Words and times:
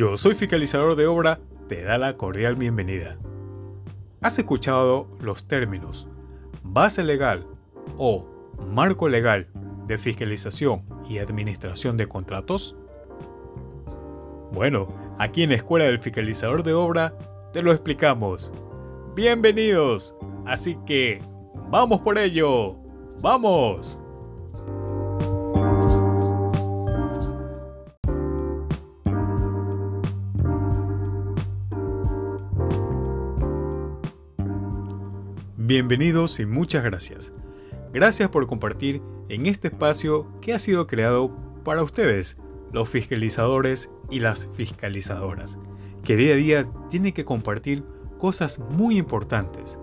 Yo 0.00 0.16
soy 0.16 0.32
fiscalizador 0.32 0.96
de 0.96 1.06
obra, 1.06 1.40
te 1.68 1.82
da 1.82 1.98
la 1.98 2.16
cordial 2.16 2.54
bienvenida. 2.56 3.18
¿Has 4.22 4.38
escuchado 4.38 5.06
los 5.20 5.46
términos 5.46 6.08
base 6.62 7.04
legal 7.04 7.46
o 7.98 8.24
marco 8.72 9.10
legal 9.10 9.48
de 9.86 9.98
fiscalización 9.98 10.84
y 11.06 11.18
administración 11.18 11.98
de 11.98 12.08
contratos? 12.08 12.76
Bueno, 14.52 14.88
aquí 15.18 15.42
en 15.42 15.50
la 15.50 15.56
Escuela 15.56 15.84
del 15.84 15.98
Fiscalizador 15.98 16.62
de 16.62 16.72
Obra 16.72 17.12
te 17.52 17.60
lo 17.60 17.70
explicamos. 17.70 18.54
Bienvenidos. 19.14 20.16
Así 20.46 20.78
que, 20.86 21.20
vamos 21.68 22.00
por 22.00 22.16
ello. 22.16 22.74
¡Vamos! 23.20 24.00
Bienvenidos 35.70 36.40
y 36.40 36.46
muchas 36.46 36.82
gracias. 36.82 37.32
Gracias 37.92 38.28
por 38.28 38.48
compartir 38.48 39.00
en 39.28 39.46
este 39.46 39.68
espacio 39.68 40.26
que 40.40 40.52
ha 40.52 40.58
sido 40.58 40.88
creado 40.88 41.30
para 41.62 41.84
ustedes, 41.84 42.38
los 42.72 42.88
fiscalizadores 42.88 43.88
y 44.10 44.18
las 44.18 44.48
fiscalizadoras, 44.48 45.60
que 46.02 46.16
día 46.16 46.32
a 46.34 46.36
día 46.36 46.66
tienen 46.88 47.12
que 47.12 47.24
compartir 47.24 47.84
cosas 48.18 48.58
muy 48.58 48.98
importantes, 48.98 49.78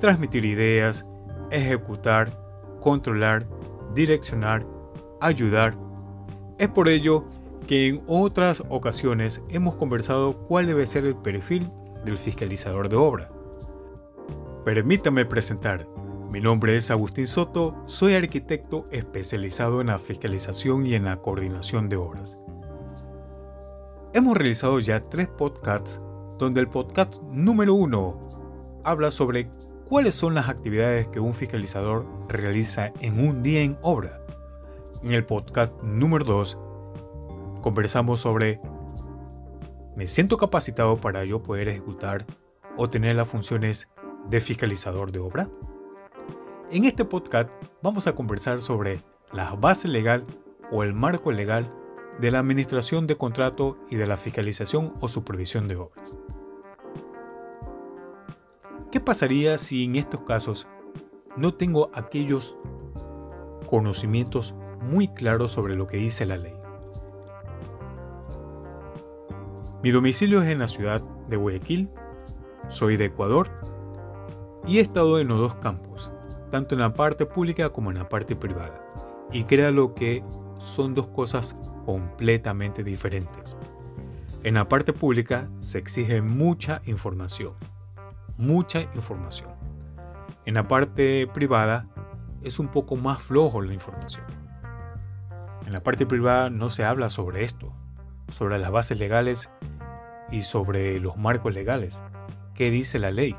transmitir 0.00 0.46
ideas, 0.46 1.04
ejecutar, 1.50 2.32
controlar, 2.80 3.46
direccionar, 3.94 4.66
ayudar. 5.20 5.76
Es 6.58 6.68
por 6.68 6.88
ello 6.88 7.26
que 7.66 7.88
en 7.88 8.02
otras 8.06 8.62
ocasiones 8.70 9.42
hemos 9.50 9.74
conversado 9.74 10.38
cuál 10.48 10.68
debe 10.68 10.86
ser 10.86 11.04
el 11.04 11.16
perfil 11.16 11.70
del 12.06 12.16
fiscalizador 12.16 12.88
de 12.88 12.96
obra 12.96 13.30
Permítame 14.64 15.24
presentar. 15.24 15.88
Mi 16.30 16.40
nombre 16.40 16.76
es 16.76 16.90
Agustín 16.90 17.26
Soto, 17.26 17.74
soy 17.86 18.14
arquitecto 18.14 18.84
especializado 18.90 19.80
en 19.80 19.86
la 19.86 19.98
fiscalización 19.98 20.84
y 20.86 20.94
en 20.94 21.04
la 21.04 21.16
coordinación 21.16 21.88
de 21.88 21.96
obras. 21.96 22.38
Hemos 24.12 24.36
realizado 24.36 24.78
ya 24.80 25.00
tres 25.00 25.28
podcasts 25.28 26.02
donde 26.38 26.60
el 26.60 26.68
podcast 26.68 27.22
número 27.22 27.72
uno 27.74 28.18
habla 28.84 29.10
sobre 29.10 29.48
cuáles 29.88 30.14
son 30.14 30.34
las 30.34 30.48
actividades 30.48 31.08
que 31.08 31.20
un 31.20 31.32
fiscalizador 31.32 32.04
realiza 32.28 32.92
en 33.00 33.26
un 33.26 33.42
día 33.42 33.62
en 33.62 33.78
obra. 33.80 34.20
En 35.02 35.12
el 35.12 35.24
podcast 35.24 35.72
número 35.82 36.24
2 36.24 36.58
conversamos 37.62 38.20
sobre 38.20 38.60
¿me 39.96 40.06
siento 40.06 40.36
capacitado 40.36 40.96
para 40.96 41.24
yo 41.24 41.42
poder 41.42 41.68
ejecutar 41.68 42.26
o 42.76 42.90
tener 42.90 43.16
las 43.16 43.28
funciones 43.28 43.88
de 44.28 44.40
fiscalizador 44.40 45.12
de 45.12 45.18
obra? 45.18 45.48
En 46.70 46.84
este 46.84 47.04
podcast 47.04 47.50
vamos 47.82 48.06
a 48.06 48.14
conversar 48.14 48.60
sobre 48.60 49.02
la 49.32 49.54
base 49.54 49.88
legal 49.88 50.26
o 50.70 50.82
el 50.82 50.92
marco 50.92 51.32
legal 51.32 51.72
de 52.20 52.30
la 52.30 52.40
administración 52.40 53.06
de 53.06 53.16
contrato 53.16 53.78
y 53.90 53.96
de 53.96 54.06
la 54.06 54.16
fiscalización 54.16 54.94
o 55.00 55.08
supervisión 55.08 55.68
de 55.68 55.76
obras. 55.76 56.18
¿Qué 58.90 59.00
pasaría 59.00 59.56
si 59.58 59.84
en 59.84 59.96
estos 59.96 60.22
casos 60.22 60.66
no 61.36 61.54
tengo 61.54 61.90
aquellos 61.94 62.56
conocimientos 63.66 64.54
muy 64.80 65.08
claros 65.08 65.52
sobre 65.52 65.76
lo 65.76 65.86
que 65.86 65.98
dice 65.98 66.26
la 66.26 66.36
ley? 66.36 66.54
Mi 69.82 69.90
domicilio 69.90 70.42
es 70.42 70.50
en 70.50 70.58
la 70.58 70.66
ciudad 70.66 71.02
de 71.28 71.36
Guayaquil, 71.36 71.88
soy 72.66 72.96
de 72.96 73.06
Ecuador 73.06 73.48
y 74.68 74.78
he 74.78 74.80
estado 74.82 75.18
en 75.18 75.28
los 75.28 75.38
dos 75.38 75.54
campos, 75.56 76.12
tanto 76.50 76.74
en 76.74 76.82
la 76.82 76.92
parte 76.92 77.24
pública 77.24 77.70
como 77.70 77.90
en 77.90 77.98
la 77.98 78.08
parte 78.08 78.36
privada. 78.36 78.86
Y 79.32 79.44
créalo 79.44 79.94
que 79.94 80.22
son 80.58 80.94
dos 80.94 81.06
cosas 81.08 81.54
completamente 81.86 82.84
diferentes. 82.84 83.58
En 84.44 84.54
la 84.54 84.68
parte 84.68 84.92
pública 84.92 85.48
se 85.58 85.78
exige 85.78 86.20
mucha 86.20 86.82
información, 86.84 87.54
mucha 88.36 88.82
información. 88.94 89.50
En 90.44 90.54
la 90.54 90.68
parte 90.68 91.26
privada 91.32 91.88
es 92.42 92.58
un 92.58 92.68
poco 92.68 92.94
más 92.96 93.22
flojo 93.22 93.62
la 93.62 93.72
información. 93.72 94.24
En 95.66 95.72
la 95.72 95.82
parte 95.82 96.04
privada 96.04 96.50
no 96.50 96.68
se 96.68 96.84
habla 96.84 97.08
sobre 97.08 97.42
esto, 97.42 97.72
sobre 98.28 98.58
las 98.58 98.70
bases 98.70 98.98
legales 98.98 99.50
y 100.30 100.42
sobre 100.42 101.00
los 101.00 101.16
marcos 101.16 101.54
legales. 101.54 102.02
¿Qué 102.54 102.70
dice 102.70 102.98
la 102.98 103.10
ley? 103.10 103.34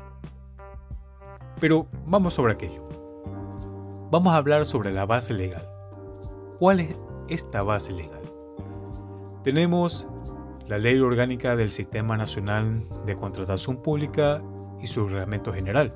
Pero 1.60 1.86
vamos 2.06 2.34
sobre 2.34 2.54
aquello. 2.54 2.88
Vamos 4.10 4.32
a 4.32 4.36
hablar 4.36 4.64
sobre 4.64 4.90
la 4.90 5.06
base 5.06 5.34
legal. 5.34 5.68
¿Cuál 6.58 6.80
es 6.80 6.96
esta 7.28 7.62
base 7.62 7.92
legal? 7.92 8.20
Tenemos 9.44 10.08
la 10.66 10.78
Ley 10.78 10.98
Orgánica 11.00 11.56
del 11.56 11.70
Sistema 11.70 12.16
Nacional 12.16 12.84
de 13.06 13.16
Contratación 13.16 13.76
Pública 13.76 14.42
y 14.80 14.86
su 14.86 15.06
reglamento 15.06 15.52
general. 15.52 15.94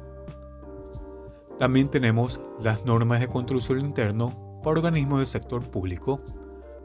También 1.59 1.89
tenemos 1.89 2.41
las 2.61 2.85
normas 2.85 3.21
de 3.21 3.29
control 3.29 3.61
interno 3.81 4.61
para 4.63 4.79
organismos 4.79 5.19
del 5.19 5.27
sector 5.27 5.63
público, 5.71 6.19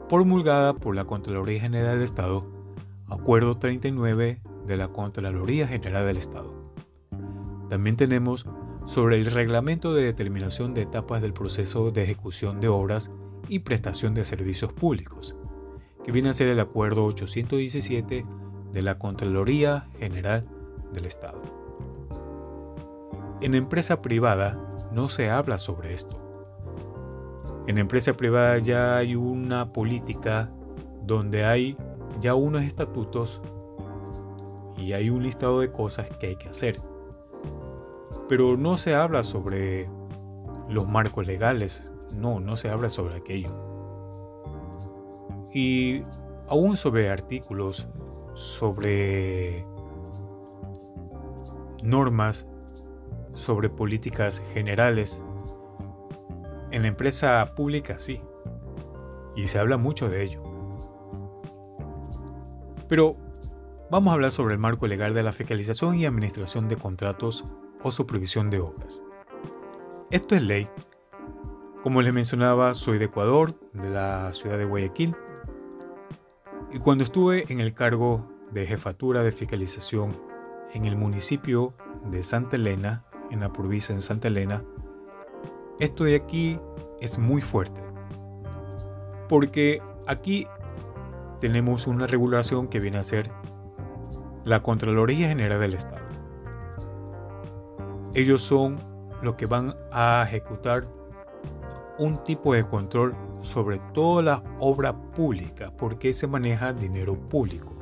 promulgada 0.08 0.72
por 0.72 0.94
la 0.94 1.04
Contraloría 1.04 1.60
General 1.60 1.94
del 1.94 2.04
Estado, 2.04 2.46
Acuerdo 3.08 3.56
39 3.56 4.40
de 4.66 4.76
la 4.76 4.88
Contraloría 4.88 5.66
General 5.66 6.06
del 6.06 6.16
Estado. 6.16 6.54
También 7.68 7.96
tenemos 7.96 8.46
sobre 8.90 9.14
el 9.20 9.26
reglamento 9.26 9.94
de 9.94 10.02
determinación 10.02 10.74
de 10.74 10.82
etapas 10.82 11.22
del 11.22 11.32
proceso 11.32 11.92
de 11.92 12.02
ejecución 12.02 12.58
de 12.58 12.66
obras 12.66 13.12
y 13.48 13.60
prestación 13.60 14.14
de 14.14 14.24
servicios 14.24 14.72
públicos, 14.72 15.36
que 16.02 16.10
viene 16.10 16.30
a 16.30 16.32
ser 16.32 16.48
el 16.48 16.58
Acuerdo 16.58 17.04
817 17.04 18.26
de 18.72 18.82
la 18.82 18.98
Contraloría 18.98 19.86
General 20.00 20.44
del 20.92 21.06
Estado. 21.06 21.40
En 23.40 23.54
empresa 23.54 24.02
privada 24.02 24.58
no 24.90 25.06
se 25.06 25.30
habla 25.30 25.56
sobre 25.58 25.94
esto. 25.94 26.20
En 27.68 27.78
empresa 27.78 28.14
privada 28.14 28.58
ya 28.58 28.96
hay 28.96 29.14
una 29.14 29.72
política 29.72 30.50
donde 31.04 31.44
hay 31.44 31.76
ya 32.20 32.34
unos 32.34 32.62
estatutos 32.62 33.40
y 34.76 34.94
hay 34.94 35.10
un 35.10 35.22
listado 35.22 35.60
de 35.60 35.70
cosas 35.70 36.08
que 36.18 36.26
hay 36.26 36.36
que 36.36 36.48
hacer 36.48 36.90
pero 38.30 38.56
no 38.56 38.76
se 38.76 38.94
habla 38.94 39.24
sobre 39.24 39.90
los 40.68 40.86
marcos 40.86 41.26
legales, 41.26 41.90
no, 42.14 42.38
no 42.38 42.54
se 42.54 42.70
habla 42.70 42.88
sobre 42.88 43.16
aquello. 43.16 43.50
Y 45.52 46.02
aún 46.46 46.76
sobre 46.76 47.10
artículos, 47.10 47.88
sobre 48.34 49.66
normas, 51.82 52.46
sobre 53.32 53.68
políticas 53.68 54.40
generales, 54.54 55.20
en 56.70 56.82
la 56.82 56.88
empresa 56.88 57.44
pública 57.56 57.98
sí, 57.98 58.22
y 59.34 59.48
se 59.48 59.58
habla 59.58 59.76
mucho 59.76 60.08
de 60.08 60.22
ello. 60.22 60.40
Pero 62.86 63.16
vamos 63.90 64.12
a 64.12 64.14
hablar 64.14 64.30
sobre 64.30 64.54
el 64.54 64.60
marco 64.60 64.86
legal 64.86 65.14
de 65.14 65.24
la 65.24 65.32
fiscalización 65.32 65.98
y 65.98 66.06
administración 66.06 66.68
de 66.68 66.76
contratos 66.76 67.44
o 67.82 67.90
supervisión 67.90 68.50
de 68.50 68.60
obras. 68.60 69.02
Esto 70.10 70.34
es 70.34 70.42
ley. 70.42 70.68
Como 71.82 72.02
les 72.02 72.12
mencionaba, 72.12 72.74
soy 72.74 72.98
de 72.98 73.06
Ecuador, 73.06 73.58
de 73.72 73.90
la 73.90 74.32
ciudad 74.32 74.58
de 74.58 74.64
Guayaquil, 74.64 75.16
y 76.72 76.78
cuando 76.78 77.04
estuve 77.04 77.50
en 77.52 77.60
el 77.60 77.74
cargo 77.74 78.28
de 78.52 78.66
jefatura 78.66 79.22
de 79.22 79.32
fiscalización 79.32 80.16
en 80.72 80.84
el 80.84 80.96
municipio 80.96 81.74
de 82.10 82.22
Santa 82.22 82.56
Elena, 82.56 83.04
en 83.30 83.40
la 83.40 83.52
provincia 83.52 83.94
de 83.94 84.00
Santa 84.00 84.28
Elena, 84.28 84.64
esto 85.78 86.04
de 86.04 86.14
aquí 86.14 86.60
es 87.00 87.18
muy 87.18 87.40
fuerte. 87.40 87.82
Porque 89.28 89.82
aquí 90.06 90.46
tenemos 91.40 91.86
una 91.86 92.06
regulación 92.06 92.68
que 92.68 92.80
viene 92.80 92.98
a 92.98 93.02
ser 93.02 93.30
la 94.44 94.62
Contraloría 94.62 95.28
General 95.28 95.60
del 95.60 95.74
Estado. 95.74 95.99
Ellos 98.14 98.42
son 98.42 98.78
los 99.22 99.34
que 99.34 99.46
van 99.46 99.74
a 99.92 100.24
ejecutar 100.26 100.86
un 101.98 102.24
tipo 102.24 102.54
de 102.54 102.64
control 102.64 103.14
sobre 103.42 103.78
toda 103.92 104.22
la 104.22 104.42
obra 104.58 104.92
pública, 105.12 105.70
porque 105.76 106.12
se 106.12 106.26
maneja 106.26 106.72
dinero 106.72 107.14
público. 107.14 107.74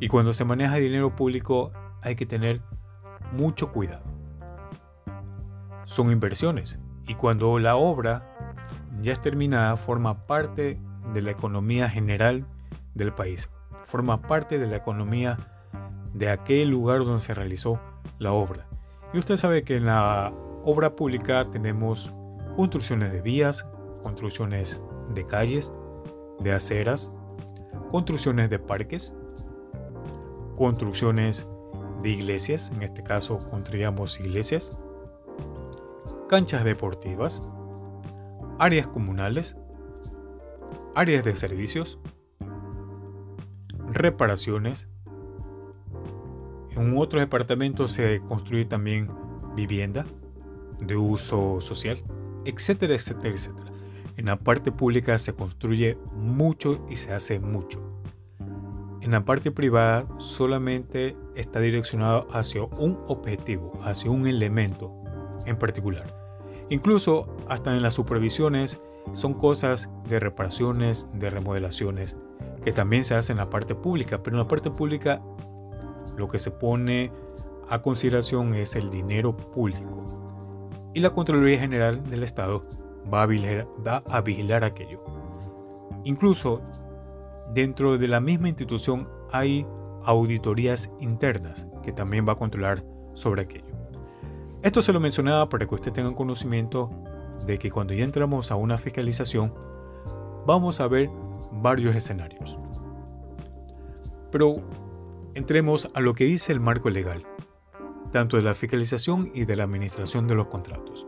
Y 0.00 0.08
cuando 0.08 0.32
se 0.32 0.44
maneja 0.44 0.76
dinero 0.76 1.14
público 1.14 1.72
hay 2.02 2.16
que 2.16 2.26
tener 2.26 2.62
mucho 3.32 3.70
cuidado. 3.72 4.02
Son 5.84 6.10
inversiones 6.10 6.80
y 7.06 7.14
cuando 7.14 7.58
la 7.58 7.76
obra 7.76 8.34
ya 9.00 9.12
es 9.12 9.20
terminada 9.20 9.76
forma 9.76 10.26
parte 10.26 10.80
de 11.12 11.22
la 11.22 11.30
economía 11.30 11.88
general 11.88 12.46
del 12.94 13.12
país, 13.12 13.50
forma 13.84 14.20
parte 14.22 14.58
de 14.58 14.66
la 14.66 14.76
economía 14.76 15.38
de 16.12 16.30
aquel 16.30 16.70
lugar 16.70 17.04
donde 17.04 17.20
se 17.20 17.34
realizó 17.34 17.80
la 18.18 18.32
obra. 18.32 18.66
Y 19.12 19.18
usted 19.18 19.36
sabe 19.36 19.62
que 19.64 19.76
en 19.76 19.86
la 19.86 20.32
obra 20.64 20.94
pública 20.94 21.48
tenemos 21.50 22.12
construcciones 22.56 23.12
de 23.12 23.22
vías, 23.22 23.66
construcciones 24.02 24.82
de 25.14 25.26
calles, 25.26 25.72
de 26.40 26.52
aceras, 26.52 27.12
construcciones 27.90 28.50
de 28.50 28.58
parques, 28.58 29.14
construcciones 30.56 31.46
de 32.02 32.10
iglesias, 32.10 32.70
en 32.74 32.82
este 32.82 33.02
caso 33.02 33.38
construíamos 33.50 34.20
iglesias, 34.20 34.76
canchas 36.28 36.64
deportivas, 36.64 37.42
áreas 38.58 38.86
comunales, 38.88 39.56
áreas 40.94 41.24
de 41.24 41.36
servicios, 41.36 41.98
reparaciones. 43.92 44.88
En 46.78 46.96
otros 46.96 47.20
departamentos 47.20 47.92
se 47.92 48.20
construye 48.20 48.64
también 48.64 49.10
vivienda 49.56 50.06
de 50.80 50.96
uso 50.96 51.60
social, 51.60 52.00
etcétera, 52.44 52.94
etcétera, 52.94 53.34
etcétera. 53.34 53.72
En 54.16 54.26
la 54.26 54.36
parte 54.36 54.70
pública 54.70 55.18
se 55.18 55.32
construye 55.32 55.98
mucho 56.14 56.84
y 56.88 56.94
se 56.94 57.12
hace 57.12 57.40
mucho. 57.40 57.82
En 59.00 59.10
la 59.10 59.24
parte 59.24 59.50
privada 59.50 60.06
solamente 60.18 61.16
está 61.34 61.58
direccionado 61.60 62.28
hacia 62.32 62.62
un 62.62 62.98
objetivo, 63.08 63.72
hacia 63.82 64.10
un 64.10 64.28
elemento 64.28 64.92
en 65.46 65.56
particular. 65.56 66.06
Incluso 66.68 67.36
hasta 67.48 67.74
en 67.74 67.82
las 67.82 67.94
supervisiones 67.94 68.80
son 69.12 69.34
cosas 69.34 69.90
de 70.08 70.20
reparaciones, 70.20 71.08
de 71.14 71.30
remodelaciones, 71.30 72.16
que 72.64 72.72
también 72.72 73.02
se 73.02 73.14
hacen 73.14 73.34
en 73.34 73.44
la 73.44 73.50
parte 73.50 73.74
pública, 73.74 74.22
pero 74.22 74.36
en 74.36 74.42
la 74.42 74.48
parte 74.48 74.70
pública 74.70 75.22
lo 76.18 76.28
que 76.28 76.38
se 76.38 76.50
pone 76.50 77.10
a 77.68 77.80
consideración 77.80 78.54
es 78.54 78.76
el 78.76 78.90
dinero 78.90 79.36
público. 79.36 80.90
Y 80.94 81.00
la 81.00 81.10
Contraloría 81.10 81.58
General 81.58 82.02
del 82.08 82.22
Estado 82.22 82.62
va 83.12 83.22
a 83.22 83.26
vigilar, 83.26 83.66
va 83.86 84.02
a 84.08 84.20
vigilar 84.20 84.64
aquello. 84.64 85.04
Incluso 86.04 86.60
dentro 87.54 87.96
de 87.96 88.08
la 88.08 88.20
misma 88.20 88.48
institución 88.48 89.08
hay 89.32 89.66
auditorías 90.04 90.90
internas 91.00 91.68
que 91.82 91.92
también 91.92 92.26
va 92.26 92.32
a 92.32 92.36
controlar 92.36 92.84
sobre 93.14 93.42
aquello. 93.42 93.76
Esto 94.62 94.82
se 94.82 94.92
lo 94.92 95.00
mencionaba 95.00 95.48
para 95.48 95.66
que 95.66 95.74
usted 95.74 95.92
tenga 95.92 96.14
conocimiento 96.14 96.90
de 97.46 97.58
que 97.58 97.70
cuando 97.70 97.94
ya 97.94 98.04
entramos 98.04 98.50
a 98.50 98.56
una 98.56 98.76
fiscalización, 98.76 99.54
vamos 100.46 100.80
a 100.80 100.88
ver 100.88 101.10
varios 101.52 101.94
escenarios. 101.94 102.58
Pero 104.30 104.56
entremos 105.34 105.90
a 105.94 106.00
lo 106.00 106.14
que 106.14 106.24
dice 106.24 106.52
el 106.52 106.60
marco 106.60 106.90
legal, 106.90 107.26
tanto 108.12 108.36
de 108.36 108.42
la 108.42 108.54
fiscalización 108.54 109.30
y 109.34 109.44
de 109.44 109.56
la 109.56 109.64
administración 109.64 110.26
de 110.26 110.34
los 110.34 110.48
contratos. 110.48 111.06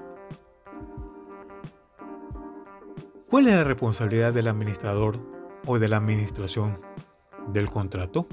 ¿Cuál 3.28 3.46
es 3.46 3.54
la 3.54 3.64
responsabilidad 3.64 4.32
del 4.32 4.48
administrador 4.48 5.20
o 5.66 5.78
de 5.78 5.88
la 5.88 5.98
administración 5.98 6.80
del 7.48 7.68
contrato? 7.68 8.26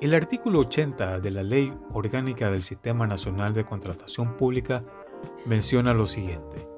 El 0.00 0.14
artículo 0.14 0.60
80 0.60 1.20
de 1.20 1.30
la 1.30 1.42
Ley 1.42 1.72
Orgánica 1.92 2.50
del 2.50 2.62
Sistema 2.62 3.06
Nacional 3.06 3.54
de 3.54 3.64
Contratación 3.64 4.36
Pública 4.36 4.84
menciona 5.46 5.94
lo 5.94 6.06
siguiente. 6.06 6.68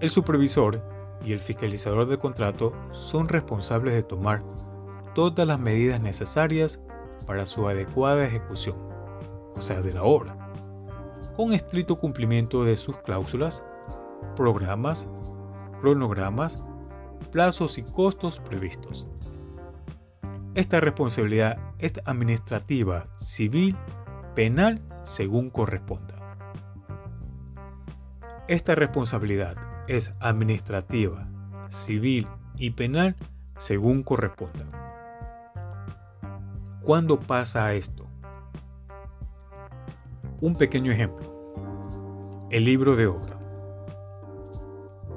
El 0.00 0.10
supervisor 0.10 0.82
y 1.24 1.32
el 1.32 1.40
fiscalizador 1.40 2.06
del 2.06 2.18
contrato 2.18 2.72
son 2.90 3.28
responsables 3.28 3.94
de 3.94 4.02
tomar 4.02 4.42
todas 5.14 5.46
las 5.46 5.58
medidas 5.58 6.00
necesarias 6.00 6.82
para 7.26 7.46
su 7.46 7.68
adecuada 7.68 8.24
ejecución, 8.24 8.76
o 9.54 9.60
sea, 9.60 9.80
de 9.80 9.92
la 9.92 10.02
obra, 10.02 10.36
con 11.36 11.52
estricto 11.52 11.96
cumplimiento 11.96 12.64
de 12.64 12.76
sus 12.76 12.96
cláusulas, 12.98 13.64
programas, 14.36 15.08
cronogramas, 15.80 16.62
plazos 17.32 17.78
y 17.78 17.82
costos 17.82 18.38
previstos. 18.40 19.06
Esta 20.54 20.80
responsabilidad 20.80 21.58
es 21.78 21.94
administrativa, 22.04 23.08
civil, 23.16 23.76
penal, 24.34 24.80
según 25.02 25.50
corresponda. 25.50 26.14
Esta 28.46 28.74
responsabilidad 28.74 29.56
es 29.88 30.12
administrativa, 30.20 31.26
civil 31.68 32.28
y 32.56 32.70
penal 32.70 33.16
según 33.56 34.02
corresponda. 34.02 34.83
¿Cuándo 36.84 37.18
pasa 37.18 37.72
esto? 37.72 38.04
Un 40.42 40.54
pequeño 40.54 40.92
ejemplo. 40.92 41.32
El 42.50 42.66
libro 42.66 42.94
de 42.94 43.06
obra. 43.06 43.38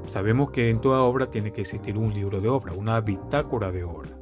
Sabemos 0.07 0.51
que 0.51 0.69
en 0.69 0.79
toda 0.79 1.01
obra 1.01 1.29
tiene 1.29 1.51
que 1.51 1.59
existir 1.59 1.97
un 1.97 2.13
libro 2.13 2.39
de 2.39 2.47
obra, 2.47 2.71
una 2.71 3.01
bitácora 3.01 3.73
de 3.73 3.83
obra. 3.83 4.17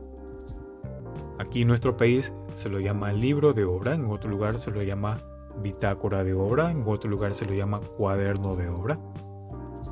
Aquí 1.37 1.61
en 1.61 1.67
nuestro 1.67 1.95
país 1.95 2.33
se 2.49 2.67
lo 2.67 2.79
llama 2.79 3.11
libro 3.11 3.53
de 3.53 3.63
obra, 3.63 3.93
en 3.93 4.05
otro 4.05 4.31
lugar 4.31 4.57
se 4.57 4.71
lo 4.71 4.81
llama 4.81 5.19
bitácora 5.61 6.23
de 6.23 6.33
obra, 6.33 6.71
en 6.71 6.83
otro 6.87 7.11
lugar 7.11 7.31
se 7.31 7.45
lo 7.45 7.53
llama 7.53 7.79
cuaderno 7.79 8.55
de 8.55 8.69
obra, 8.69 8.97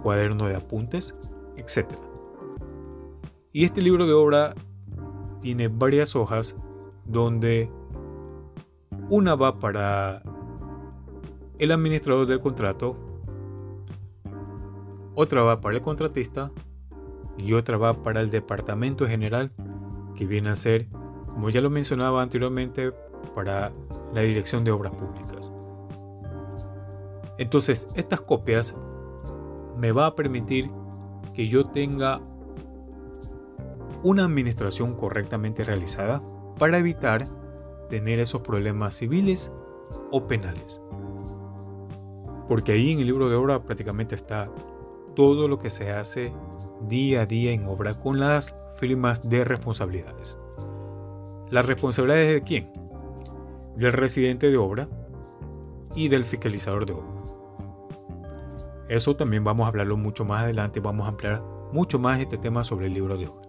cuaderno 0.01 0.47
de 0.47 0.55
apuntes, 0.55 1.13
etc. 1.55 1.85
Y 3.51 3.63
este 3.63 3.79
libro 3.79 4.07
de 4.07 4.13
obra 4.13 4.55
tiene 5.39 5.67
varias 5.67 6.15
hojas 6.15 6.57
donde 7.05 7.69
una 9.09 9.35
va 9.35 9.59
para 9.59 10.23
el 11.59 11.71
administrador 11.71 12.27
del 12.27 12.39
contrato, 12.39 12.95
otra 15.15 15.43
va 15.43 15.61
para 15.61 15.75
el 15.75 15.81
contratista 15.81 16.51
y 17.37 17.53
otra 17.53 17.77
va 17.77 17.93
para 18.03 18.21
el 18.21 18.29
departamento 18.29 19.07
general 19.07 19.51
que 20.15 20.25
viene 20.25 20.49
a 20.49 20.55
ser 20.55 20.87
como 21.33 21.49
ya 21.49 21.61
lo 21.61 21.69
mencionaba 21.69 22.21
anteriormente, 22.21 22.93
para 23.33 23.71
la 24.13 24.21
dirección 24.21 24.63
de 24.63 24.71
obras 24.71 24.93
públicas. 24.93 25.51
Entonces, 27.39 27.87
estas 27.95 28.21
copias 28.21 28.77
me 29.77 29.91
va 29.91 30.05
a 30.05 30.15
permitir 30.15 30.69
que 31.33 31.47
yo 31.47 31.65
tenga 31.65 32.21
una 34.03 34.25
administración 34.25 34.93
correctamente 34.95 35.63
realizada 35.63 36.21
para 36.57 36.77
evitar 36.77 37.25
tener 37.89 38.19
esos 38.19 38.41
problemas 38.41 38.95
civiles 38.95 39.51
o 40.11 40.27
penales. 40.27 40.81
Porque 42.47 42.73
ahí 42.73 42.91
en 42.91 42.99
el 42.99 43.07
libro 43.07 43.29
de 43.29 43.35
obra 43.35 43.63
prácticamente 43.63 44.15
está 44.15 44.49
todo 45.15 45.47
lo 45.47 45.59
que 45.59 45.69
se 45.69 45.91
hace 45.91 46.33
día 46.87 47.21
a 47.21 47.25
día 47.25 47.51
en 47.51 47.67
obra 47.67 47.93
con 47.93 48.19
las 48.19 48.57
firmas 48.75 49.27
de 49.29 49.43
responsabilidades. 49.43 50.37
¿La 51.49 51.61
responsabilidad 51.61 52.21
es 52.21 52.33
de 52.33 52.43
quién? 52.43 52.73
Del 53.75 53.93
residente 53.93 54.49
de 54.49 54.57
obra 54.57 54.87
y 55.95 56.07
del 56.09 56.25
fiscalizador 56.25 56.85
de 56.85 56.93
obra. 56.93 57.13
Eso 58.89 59.15
también 59.15 59.43
vamos 59.43 59.65
a 59.65 59.69
hablarlo 59.69 59.97
mucho 59.97 60.25
más 60.25 60.43
adelante, 60.43 60.79
vamos 60.79 61.05
a 61.05 61.09
ampliar 61.09 61.41
mucho 61.71 61.99
más 61.99 62.19
este 62.19 62.37
tema 62.37 62.63
sobre 62.63 62.87
el 62.87 62.93
libro 62.93 63.17
de 63.17 63.27
obra. 63.27 63.42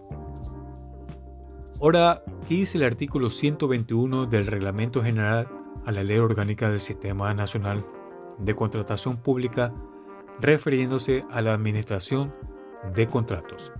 Ahora, 1.81 2.23
¿qué 2.47 2.55
dice 2.55 2.77
el 2.77 2.85
artículo 2.85 3.29
121 3.29 4.27
del 4.27 4.47
Reglamento 4.47 5.03
General 5.03 5.49
a 5.85 5.91
la 5.91 6.03
Ley 6.03 6.17
Orgánica 6.19 6.69
del 6.69 6.79
Sistema 6.79 7.33
Nacional 7.33 7.85
de 8.39 8.55
Contratación 8.55 9.17
Pública 9.17 9.73
refiriéndose 10.39 11.25
a 11.29 11.41
la 11.41 11.53
administración 11.53 12.33
de 12.95 13.07
contratos? 13.07 13.73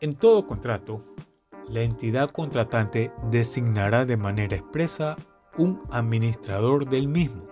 En 0.00 0.14
todo 0.14 0.46
contrato, 0.46 1.04
la 1.68 1.82
entidad 1.82 2.30
contratante 2.30 3.12
designará 3.30 4.06
de 4.06 4.16
manera 4.16 4.56
expresa 4.56 5.16
un 5.58 5.82
administrador 5.90 6.88
del 6.88 7.08
mismo, 7.08 7.46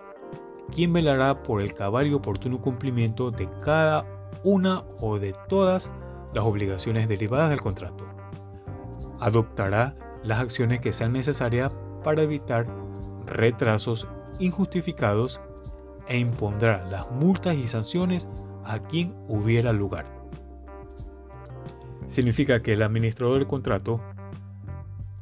quien 0.74 0.94
velará 0.94 1.42
por 1.42 1.60
el 1.60 1.74
cabal 1.74 2.06
y 2.06 2.14
oportuno 2.14 2.62
cumplimiento 2.62 3.30
de 3.30 3.50
cada 3.62 4.06
una 4.42 4.84
o 5.00 5.18
de 5.18 5.34
todas 5.50 5.92
las 6.32 6.44
obligaciones 6.44 7.08
derivadas 7.08 7.50
del 7.50 7.60
contrato. 7.60 8.11
Adoptará 9.22 9.94
las 10.24 10.40
acciones 10.40 10.80
que 10.80 10.92
sean 10.92 11.12
necesarias 11.12 11.74
para 12.04 12.22
evitar 12.22 12.66
retrasos 13.26 14.06
injustificados 14.38 15.40
e 16.08 16.18
impondrá 16.18 16.84
las 16.90 17.10
multas 17.10 17.54
y 17.54 17.66
sanciones 17.66 18.26
a 18.64 18.80
quien 18.80 19.14
hubiera 19.28 19.72
lugar 19.72 20.22
significa 22.12 22.62
que 22.62 22.74
el 22.74 22.82
administrador 22.82 23.38
del 23.38 23.46
contrato 23.46 24.00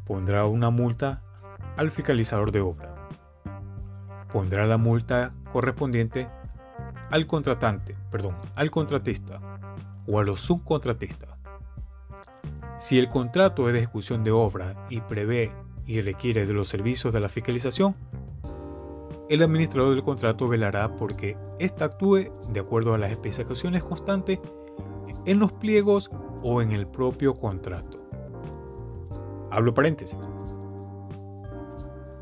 pondrá 0.05 0.45
una 0.47 0.71
multa 0.71 1.23
al 1.77 1.91
fiscalizador 1.93 2.51
de 2.51 2.61
obra. 2.61 3.09
Pondrá 4.33 4.67
la 4.67 4.77
multa 4.77 5.33
correspondiente 5.53 6.29
al 7.11 7.27
contratante, 7.27 7.97
perdón, 8.11 8.37
al 8.57 8.71
contratista 8.71 9.41
o 10.07 10.19
a 10.19 10.25
los 10.25 10.41
subcontratistas. 10.41 11.30
Si 12.81 12.99
el 12.99 13.11
contrato 13.11 13.67
es 13.67 13.75
de 13.75 13.81
ejecución 13.81 14.25
de 14.25 14.31
obra 14.31 14.87
y 14.89 15.03
prevé 15.03 15.53
y 15.87 16.01
requiere 16.01 16.47
de 16.47 16.55
los 16.55 16.67
servicios 16.67 17.13
de 17.13 17.21
la 17.21 17.29
fiscalización, 17.29 17.95
el 19.29 19.43
administrador 19.43 19.95
del 19.95 20.03
contrato 20.03 20.49
velará 20.49 20.97
porque 20.97 21.37
ésta 21.59 21.85
actúe 21.85 22.33
de 22.49 22.61
acuerdo 22.61 22.95
a 22.95 22.99
las 22.99 23.11
especificaciones 23.11 23.85
constantes 23.85 24.41
en 25.27 25.39
los 25.39 25.53
pliegos 25.53 26.11
o 26.43 26.63
en 26.63 26.73
el 26.73 26.87
propio 26.87 27.35
contrato. 27.35 28.01
Hablo 29.51 29.75
paréntesis. 29.75 30.19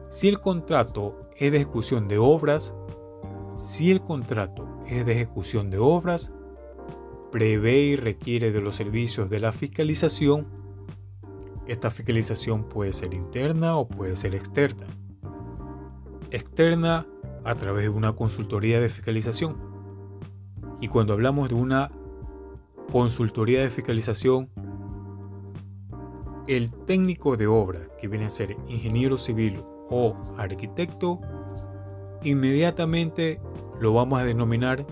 Si 0.08 0.26
el 0.26 0.40
contrato 0.40 1.30
es 1.36 1.52
de 1.52 1.58
ejecución 1.58 2.08
de 2.08 2.18
obras, 2.18 2.74
si 3.62 3.92
el 3.92 4.00
contrato 4.00 4.66
es 4.88 5.06
de 5.06 5.12
ejecución 5.12 5.70
de 5.70 5.78
obras, 5.78 6.32
prevé 7.30 7.80
y 7.80 7.97
requiere 7.97 8.52
de 8.52 8.61
los 8.61 8.76
servicios 8.76 9.30
de 9.30 9.40
la 9.40 9.52
fiscalización, 9.52 10.47
esta 11.66 11.90
fiscalización 11.90 12.64
puede 12.64 12.92
ser 12.92 13.16
interna 13.16 13.76
o 13.76 13.87
puede 13.87 14.16
ser 14.16 14.35
externa. 14.35 14.87
Externa 16.30 17.06
a 17.44 17.54
través 17.54 17.85
de 17.85 17.88
una 17.90 18.14
consultoría 18.14 18.80
de 18.80 18.88
fiscalización. 18.88 19.56
Y 20.80 20.88
cuando 20.88 21.12
hablamos 21.12 21.49
de 21.49 21.54
una 21.54 21.90
consultoría 22.90 23.61
de 23.61 23.70
fiscalización, 23.70 24.49
el 26.47 26.70
técnico 26.87 27.37
de 27.37 27.47
obra, 27.47 27.80
que 28.00 28.08
viene 28.08 28.25
a 28.26 28.30
ser 28.30 28.56
ingeniero 28.68 29.18
civil 29.18 29.62
o 29.90 30.14
arquitecto, 30.38 31.20
inmediatamente 32.23 33.40
lo 33.80 33.92
vamos 33.92 34.20
a 34.20 34.25
denominar 34.25 34.87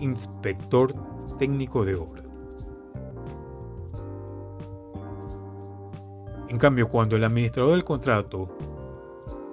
inspector 0.00 0.94
técnico 1.38 1.84
de 1.84 1.94
obra. 1.94 2.22
En 6.48 6.58
cambio, 6.58 6.88
cuando 6.88 7.16
el 7.16 7.24
administrador 7.24 7.72
del 7.72 7.84
contrato 7.84 8.48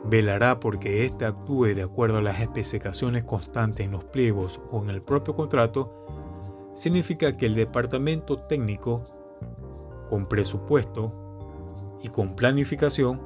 velará 0.06 0.60
porque 0.60 1.06
éste 1.06 1.26
actúe 1.26 1.74
de 1.76 1.84
acuerdo 1.84 2.18
a 2.18 2.22
las 2.22 2.40
especificaciones 2.40 3.24
constantes 3.24 3.86
en 3.86 3.92
los 3.92 4.04
pliegos 4.04 4.62
o 4.72 4.82
en 4.82 4.90
el 4.90 5.02
propio 5.02 5.36
contrato, 5.36 6.06
significa 6.74 7.36
que 7.38 7.46
el 7.46 7.56
departamento 7.56 8.38
técnico, 8.38 9.04
con 10.10 10.28
presupuesto 10.28 11.14
y 12.02 12.10
con 12.10 12.36
planificación, 12.36 13.22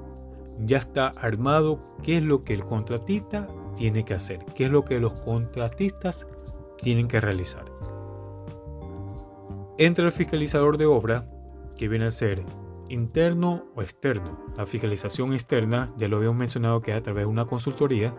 ya 0.59 0.77
está 0.77 1.07
armado 1.07 1.79
qué 2.03 2.17
es 2.17 2.23
lo 2.23 2.41
que 2.41 2.53
el 2.53 2.63
contratista 2.63 3.47
tiene 3.75 4.03
que 4.03 4.13
hacer, 4.13 4.43
qué 4.55 4.65
es 4.65 4.71
lo 4.71 4.83
que 4.83 4.99
los 4.99 5.13
contratistas 5.13 6.27
tienen 6.77 7.07
que 7.07 7.19
realizar. 7.19 7.65
Entra 9.79 10.05
el 10.05 10.11
fiscalizador 10.11 10.79
de 10.79 10.87
obra, 10.87 11.29
que 11.77 11.87
viene 11.87 12.05
a 12.05 12.11
ser 12.11 12.43
interno 12.89 13.65
o 13.75 13.83
externo. 13.83 14.43
La 14.57 14.65
fiscalización 14.65 15.33
externa, 15.33 15.93
ya 15.97 16.07
lo 16.07 16.17
habíamos 16.17 16.37
mencionado 16.37 16.81
que 16.81 16.91
es 16.91 16.97
a 16.97 17.03
través 17.03 17.25
de 17.25 17.27
una 17.27 17.45
consultoría, 17.45 18.15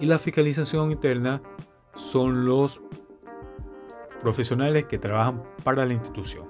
y 0.00 0.06
la 0.06 0.18
fiscalización 0.18 0.90
interna 0.90 1.42
son 1.94 2.46
los 2.46 2.80
profesionales 4.22 4.86
que 4.86 4.98
trabajan 4.98 5.42
para 5.62 5.84
la 5.84 5.92
institución. 5.92 6.48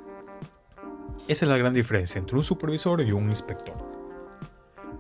Esa 1.26 1.44
es 1.44 1.48
la 1.48 1.58
gran 1.58 1.74
diferencia 1.74 2.20
entre 2.20 2.36
un 2.36 2.44
supervisor 2.44 3.00
y 3.00 3.10
un 3.10 3.24
inspector. 3.24 3.74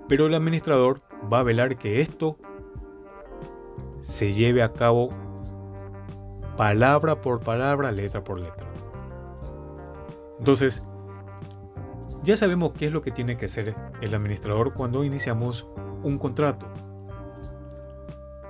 Pero 0.08 0.26
el 0.26 0.34
administrador 0.34 1.00
va 1.32 1.40
a 1.40 1.44
velar 1.44 1.78
que 1.78 2.00
esto 2.00 2.38
se 4.00 4.32
lleve 4.32 4.62
a 4.62 4.72
cabo 4.72 5.10
palabra 6.56 7.20
por 7.20 7.38
palabra, 7.38 7.92
letra 7.92 8.24
por 8.24 8.40
letra. 8.40 8.67
Entonces, 10.38 10.82
ya 12.22 12.36
sabemos 12.36 12.72
qué 12.76 12.86
es 12.86 12.92
lo 12.92 13.02
que 13.02 13.10
tiene 13.10 13.36
que 13.36 13.46
hacer 13.46 13.74
el 14.00 14.14
administrador 14.14 14.74
cuando 14.74 15.04
iniciamos 15.04 15.66
un 16.02 16.18
contrato. 16.18 16.66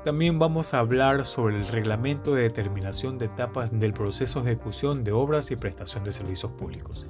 También 0.05 0.39
vamos 0.39 0.75
a 0.75 0.79
hablar 0.79 1.25
sobre 1.25 1.57
el 1.57 1.67
reglamento 1.69 2.35
de 2.35 2.43
determinación 2.43 3.19
de 3.19 3.27
etapas 3.27 3.79
del 3.79 3.93
proceso 3.93 4.43
de 4.43 4.53
ejecución 4.53 5.05
de 5.05 5.13
obras 5.13 5.51
y 5.51 5.57
prestación 5.57 6.05
de 6.05 6.13
servicios 6.13 6.53
públicos. 6.53 7.07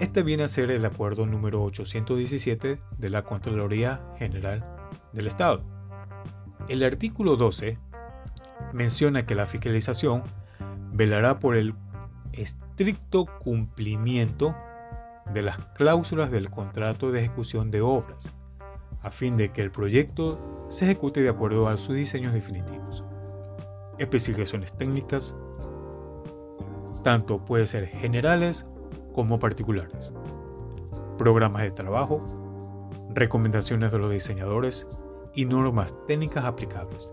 Este 0.00 0.22
viene 0.22 0.44
a 0.44 0.48
ser 0.48 0.70
el 0.70 0.84
acuerdo 0.84 1.26
número 1.26 1.62
817 1.64 2.80
de 2.96 3.10
la 3.10 3.24
Contraloría 3.24 4.00
General 4.16 4.64
del 5.12 5.26
Estado. 5.26 5.64
El 6.68 6.84
artículo 6.84 7.36
12 7.36 7.78
menciona 8.72 9.26
que 9.26 9.34
la 9.34 9.46
fiscalización 9.46 10.22
velará 10.92 11.40
por 11.40 11.56
el 11.56 11.74
estricto 12.32 13.26
cumplimiento 13.40 14.54
de 15.32 15.42
las 15.42 15.58
cláusulas 15.74 16.30
del 16.30 16.50
contrato 16.50 17.10
de 17.10 17.20
ejecución 17.20 17.70
de 17.70 17.82
obras, 17.82 18.34
a 19.02 19.10
fin 19.10 19.36
de 19.36 19.52
que 19.52 19.62
el 19.62 19.70
proyecto 19.70 20.66
se 20.68 20.84
ejecute 20.84 21.22
de 21.22 21.28
acuerdo 21.28 21.68
a 21.68 21.76
sus 21.76 21.94
diseños 21.96 22.32
definitivos. 22.32 23.04
Especificaciones 23.98 24.76
técnicas, 24.76 25.36
tanto 27.02 27.44
pueden 27.44 27.66
ser 27.66 27.86
generales 27.86 28.66
como 29.12 29.38
particulares. 29.38 30.14
Programas 31.16 31.62
de 31.62 31.70
trabajo, 31.70 32.20
recomendaciones 33.10 33.90
de 33.90 33.98
los 33.98 34.10
diseñadores 34.10 34.88
y 35.34 35.44
normas 35.44 35.94
técnicas 36.06 36.44
aplicables, 36.44 37.12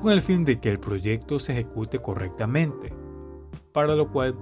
con 0.00 0.12
el 0.12 0.20
fin 0.20 0.44
de 0.44 0.60
que 0.60 0.70
el 0.70 0.78
proyecto 0.78 1.38
se 1.38 1.52
ejecute 1.52 1.98
correctamente, 1.98 2.92
para 3.76 3.94
lo 3.94 4.10
cual 4.10 4.34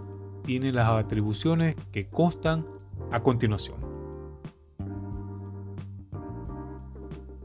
tiene 0.45 0.71
las 0.71 0.89
atribuciones 0.89 1.75
que 1.91 2.07
constan 2.07 2.65
a 3.11 3.21
continuación. 3.21 3.79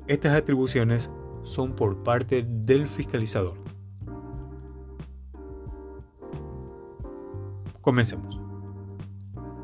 Estas 0.05 0.37
atribuciones 0.37 1.11
son 1.41 1.73
por 1.75 2.03
parte 2.03 2.45
del 2.47 2.87
fiscalizador. 2.87 3.55
Comencemos. 7.81 8.39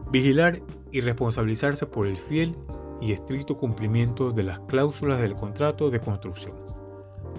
Vigilar 0.09 0.63
y 0.91 1.01
responsabilizarse 1.01 1.85
por 1.85 2.07
el 2.07 2.17
fiel 2.17 2.57
y 3.01 3.11
estricto 3.11 3.55
cumplimiento 3.55 4.31
de 4.31 4.41
las 4.41 4.61
cláusulas 4.61 5.21
del 5.21 5.35
contrato 5.35 5.91
de 5.91 5.99
construcción, 5.99 6.55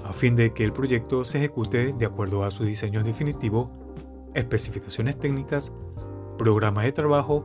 a 0.05 0.13
fin 0.13 0.37
de 0.37 0.55
que 0.55 0.63
el 0.63 0.73
proyecto 0.73 1.25
se 1.25 1.39
ejecute 1.39 1.93
de 1.93 2.07
acuerdo 2.07 2.45
a 2.45 2.53
su 2.53 2.63
diseño 2.63 3.03
definitivo 3.03 3.85
especificaciones 4.37 5.19
técnicas, 5.19 5.73
programas 6.39 6.85
de 6.85 6.93
trabajo, 6.93 7.45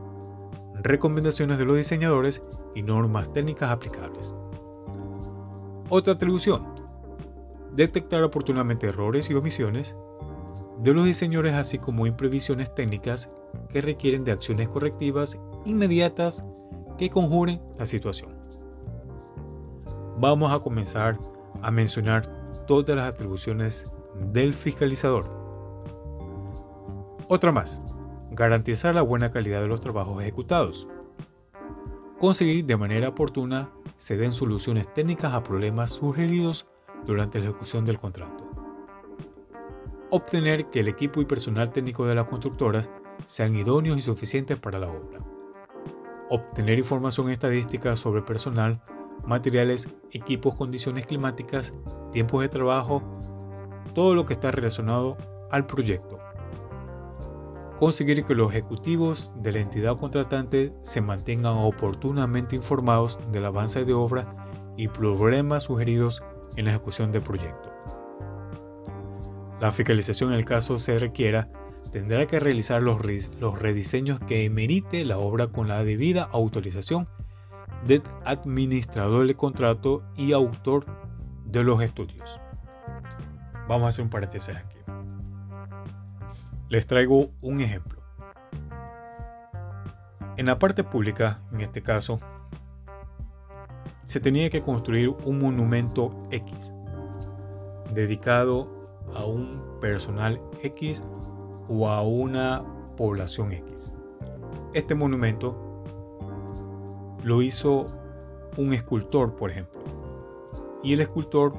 recomendaciones 0.82 1.58
de 1.58 1.64
los 1.64 1.76
diseñadores 1.76 2.42
y 2.74 2.82
normas 2.82 3.32
técnicas 3.32 3.70
aplicables. 3.70 4.34
Otra 5.88 6.14
atribución. 6.14 6.66
Detectar 7.74 8.22
oportunamente 8.22 8.86
errores 8.88 9.30
y 9.30 9.34
omisiones 9.34 9.96
de 10.82 10.92
los 10.92 11.04
diseñadores 11.04 11.54
así 11.54 11.78
como 11.78 12.06
imprevisiones 12.06 12.74
técnicas 12.74 13.30
que 13.70 13.80
requieren 13.80 14.24
de 14.24 14.32
acciones 14.32 14.68
correctivas 14.68 15.40
inmediatas 15.64 16.44
que 16.98 17.08
conjuren 17.08 17.60
la 17.78 17.86
situación. 17.86 18.36
Vamos 20.18 20.52
a 20.52 20.60
comenzar 20.60 21.18
a 21.62 21.70
mencionar 21.70 22.26
todas 22.66 22.96
las 22.96 23.08
atribuciones 23.08 23.90
del 24.32 24.54
fiscalizador. 24.54 25.41
Otra 27.28 27.52
más, 27.52 27.84
garantizar 28.30 28.94
la 28.94 29.02
buena 29.02 29.30
calidad 29.30 29.60
de 29.60 29.68
los 29.68 29.80
trabajos 29.80 30.20
ejecutados. 30.22 30.88
Conseguir 32.18 32.64
de 32.66 32.76
manera 32.76 33.08
oportuna 33.08 33.70
se 33.96 34.16
den 34.16 34.32
soluciones 34.32 34.92
técnicas 34.92 35.32
a 35.32 35.42
problemas 35.42 35.90
sugeridos 35.90 36.66
durante 37.06 37.38
la 37.38 37.46
ejecución 37.46 37.84
del 37.84 37.98
contrato. 37.98 38.50
Obtener 40.10 40.66
que 40.66 40.80
el 40.80 40.88
equipo 40.88 41.20
y 41.20 41.24
personal 41.24 41.70
técnico 41.70 42.06
de 42.06 42.14
las 42.14 42.26
constructoras 42.26 42.90
sean 43.26 43.56
idóneos 43.56 43.96
y 43.98 44.02
suficientes 44.02 44.58
para 44.58 44.78
la 44.78 44.88
obra. 44.88 45.20
Obtener 46.28 46.78
información 46.78 47.30
estadística 47.30 47.96
sobre 47.96 48.22
personal, 48.22 48.82
materiales, 49.24 49.88
equipos, 50.10 50.54
condiciones 50.54 51.06
climáticas, 51.06 51.72
tiempos 52.10 52.42
de 52.42 52.48
trabajo, 52.48 53.02
todo 53.94 54.14
lo 54.14 54.26
que 54.26 54.32
está 54.32 54.50
relacionado 54.50 55.16
al 55.50 55.66
proyecto 55.66 56.11
conseguir 57.82 58.24
que 58.24 58.36
los 58.36 58.52
ejecutivos 58.52 59.32
de 59.38 59.50
la 59.50 59.58
entidad 59.58 59.96
contratante 59.96 60.72
se 60.82 61.00
mantengan 61.00 61.56
oportunamente 61.56 62.54
informados 62.54 63.18
del 63.32 63.44
avance 63.44 63.84
de 63.84 63.92
obra 63.92 64.36
y 64.76 64.86
problemas 64.86 65.64
sugeridos 65.64 66.22
en 66.54 66.66
la 66.66 66.70
ejecución 66.70 67.10
del 67.10 67.22
proyecto. 67.22 67.74
La 69.60 69.72
fiscalización 69.72 70.30
en 70.30 70.38
el 70.38 70.44
caso 70.44 70.78
se 70.78 70.96
requiera 70.96 71.50
tendrá 71.90 72.24
que 72.28 72.38
realizar 72.38 72.80
los, 72.80 72.98
los 73.40 73.58
rediseños 73.58 74.20
que 74.28 74.44
emerite 74.44 75.04
la 75.04 75.18
obra 75.18 75.48
con 75.48 75.66
la 75.66 75.82
debida 75.82 76.28
autorización 76.30 77.08
del 77.84 78.04
administrador 78.24 79.26
del 79.26 79.34
contrato 79.34 80.04
y 80.16 80.30
autor 80.30 80.86
de 81.46 81.64
los 81.64 81.82
estudios. 81.82 82.40
Vamos 83.66 83.86
a 83.86 83.88
hacer 83.88 84.04
un 84.04 84.10
paréntesis. 84.10 84.54
Les 86.72 86.86
traigo 86.86 87.28
un 87.42 87.60
ejemplo. 87.60 88.00
En 90.38 90.46
la 90.46 90.58
parte 90.58 90.82
pública, 90.82 91.42
en 91.52 91.60
este 91.60 91.82
caso, 91.82 92.18
se 94.06 94.20
tenía 94.20 94.48
que 94.48 94.62
construir 94.62 95.10
un 95.10 95.38
monumento 95.38 96.26
X 96.30 96.74
dedicado 97.92 98.70
a 99.14 99.26
un 99.26 99.78
personal 99.82 100.40
X 100.62 101.04
o 101.68 101.90
a 101.90 102.00
una 102.00 102.64
población 102.96 103.52
X. 103.52 103.92
Este 104.72 104.94
monumento 104.94 105.84
lo 107.22 107.42
hizo 107.42 107.86
un 108.56 108.72
escultor, 108.72 109.36
por 109.36 109.50
ejemplo, 109.50 109.82
y 110.82 110.94
el 110.94 111.02
escultor 111.02 111.52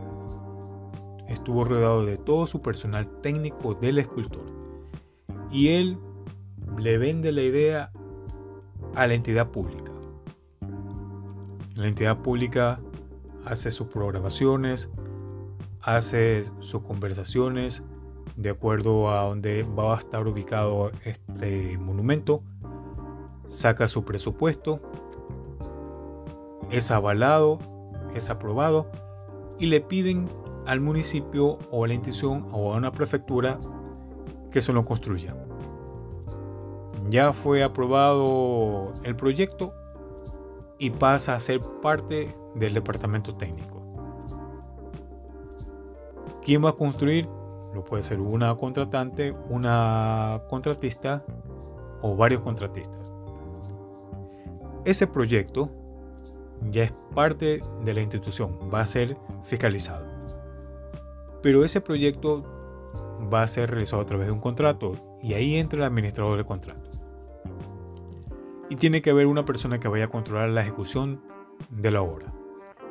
estuvo 1.28 1.66
rodeado 1.66 2.04
de 2.04 2.18
todo 2.18 2.48
su 2.48 2.64
personal 2.64 3.22
técnico 3.22 3.76
del 3.76 4.00
escultor. 4.00 4.63
Y 5.54 5.70
él 5.70 5.98
le 6.78 6.98
vende 6.98 7.32
la 7.32 7.44
idea 7.44 7.92
a 8.96 9.08
la 9.08 9.14
entidad 9.14 9.52
pública. 9.52 9.92
La 11.76 11.88
entidad 11.88 12.18
pública 12.22 12.82
hace 13.46 13.72
sus 13.72 13.88
programaciones, 13.88 14.90
hace 15.82 16.44
sus 16.60 16.82
conversaciones 16.82 17.84
de 18.36 18.50
acuerdo 18.50 19.12
a 19.12 19.24
donde 19.24 19.64
va 19.64 19.96
a 19.96 20.00
estar 20.00 20.28
ubicado 20.28 20.92
este 21.06 21.78
monumento, 21.78 22.42
saca 23.46 23.88
su 23.88 24.04
presupuesto, 24.04 24.82
es 26.72 26.90
avalado, 26.90 27.60
es 28.16 28.30
aprobado 28.30 28.90
y 29.60 29.68
le 29.68 29.82
piden 29.82 30.28
al 30.66 30.80
municipio 30.80 31.60
o 31.70 31.84
a 31.84 31.88
la 31.88 31.94
institución 31.94 32.48
o 32.52 32.74
a 32.74 32.78
una 32.78 32.92
prefectura 32.92 33.60
que 34.52 34.62
se 34.62 34.74
lo 34.74 34.84
construya. 34.84 35.36
Ya 37.14 37.32
fue 37.32 37.64
aprobado 37.64 38.92
el 39.04 39.16
proyecto 39.16 39.72
y 40.80 40.90
pasa 40.90 41.36
a 41.36 41.40
ser 41.40 41.62
parte 41.80 42.36
del 42.56 42.74
departamento 42.74 43.36
técnico. 43.36 43.84
¿Quién 46.44 46.66
va 46.66 46.70
a 46.70 46.74
construir? 46.74 47.30
Lo 47.76 47.84
puede 47.86 48.02
ser 48.02 48.20
una 48.20 48.56
contratante, 48.56 49.32
una 49.48 50.42
contratista 50.50 51.24
o 52.02 52.16
varios 52.16 52.42
contratistas. 52.42 53.14
Ese 54.84 55.06
proyecto 55.06 55.70
ya 56.72 56.86
es 56.86 56.94
parte 57.14 57.62
de 57.86 57.94
la 57.94 58.02
institución, 58.02 58.58
va 58.74 58.82
a 58.82 58.88
ser 58.88 59.16
fiscalizado. 59.44 60.08
Pero 61.44 61.64
ese 61.64 61.80
proyecto 61.80 62.42
va 63.32 63.44
a 63.44 63.48
ser 63.48 63.70
realizado 63.70 64.02
a 64.02 64.06
través 64.08 64.26
de 64.26 64.34
un 64.34 64.40
contrato 64.40 64.96
y 65.22 65.36
ahí 65.36 65.58
entra 65.58 65.78
el 65.78 65.86
administrador 65.86 66.38
del 66.38 66.48
contrato. 66.48 66.93
Y 68.74 68.76
tiene 68.76 69.04
que 69.04 69.12
haber 69.12 69.28
una 69.28 69.46
persona 69.46 69.80
que 69.80 69.88
vaya 69.88 70.06
a 70.06 70.08
controlar 70.08 70.50
la 70.50 70.62
ejecución 70.62 71.22
de 71.70 71.92
la 71.92 72.02
obra, 72.02 72.34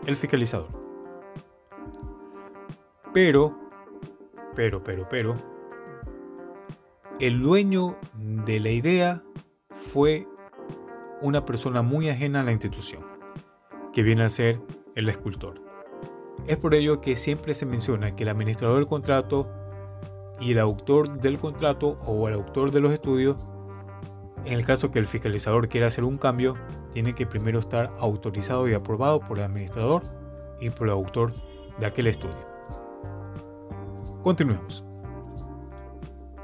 el 0.06 0.14
fiscalizador. 0.14 0.68
Pero, 3.12 3.58
pero, 4.54 4.84
pero, 4.84 5.08
pero, 5.10 5.36
el 7.18 7.42
dueño 7.42 7.96
de 8.14 8.60
la 8.60 8.70
idea 8.70 9.24
fue 9.70 10.28
una 11.20 11.44
persona 11.44 11.82
muy 11.82 12.08
ajena 12.08 12.42
a 12.42 12.44
la 12.44 12.52
institución, 12.52 13.04
que 13.92 14.04
viene 14.04 14.22
a 14.22 14.28
ser 14.28 14.60
el 14.94 15.08
escultor. 15.08 15.60
Es 16.46 16.58
por 16.58 16.74
ello 16.74 17.00
que 17.00 17.16
siempre 17.16 17.54
se 17.54 17.66
menciona 17.66 18.14
que 18.14 18.22
el 18.22 18.28
administrador 18.28 18.76
del 18.76 18.86
contrato 18.86 19.50
y 20.38 20.52
el 20.52 20.60
autor 20.60 21.20
del 21.20 21.38
contrato 21.38 21.96
o 22.06 22.28
el 22.28 22.34
autor 22.34 22.70
de 22.70 22.78
los 22.78 22.92
estudios, 22.92 23.36
en 24.44 24.52
el 24.52 24.64
caso 24.64 24.90
que 24.90 24.98
el 24.98 25.06
fiscalizador 25.06 25.68
quiera 25.68 25.86
hacer 25.86 26.04
un 26.04 26.18
cambio, 26.18 26.56
tiene 26.92 27.14
que 27.14 27.26
primero 27.26 27.58
estar 27.58 27.94
autorizado 27.98 28.68
y 28.68 28.74
aprobado 28.74 29.20
por 29.20 29.38
el 29.38 29.44
administrador 29.44 30.02
y 30.60 30.70
por 30.70 30.88
el 30.88 30.92
autor 30.92 31.32
de 31.78 31.86
aquel 31.86 32.06
estudio. 32.06 32.46
Continuemos. 34.22 34.84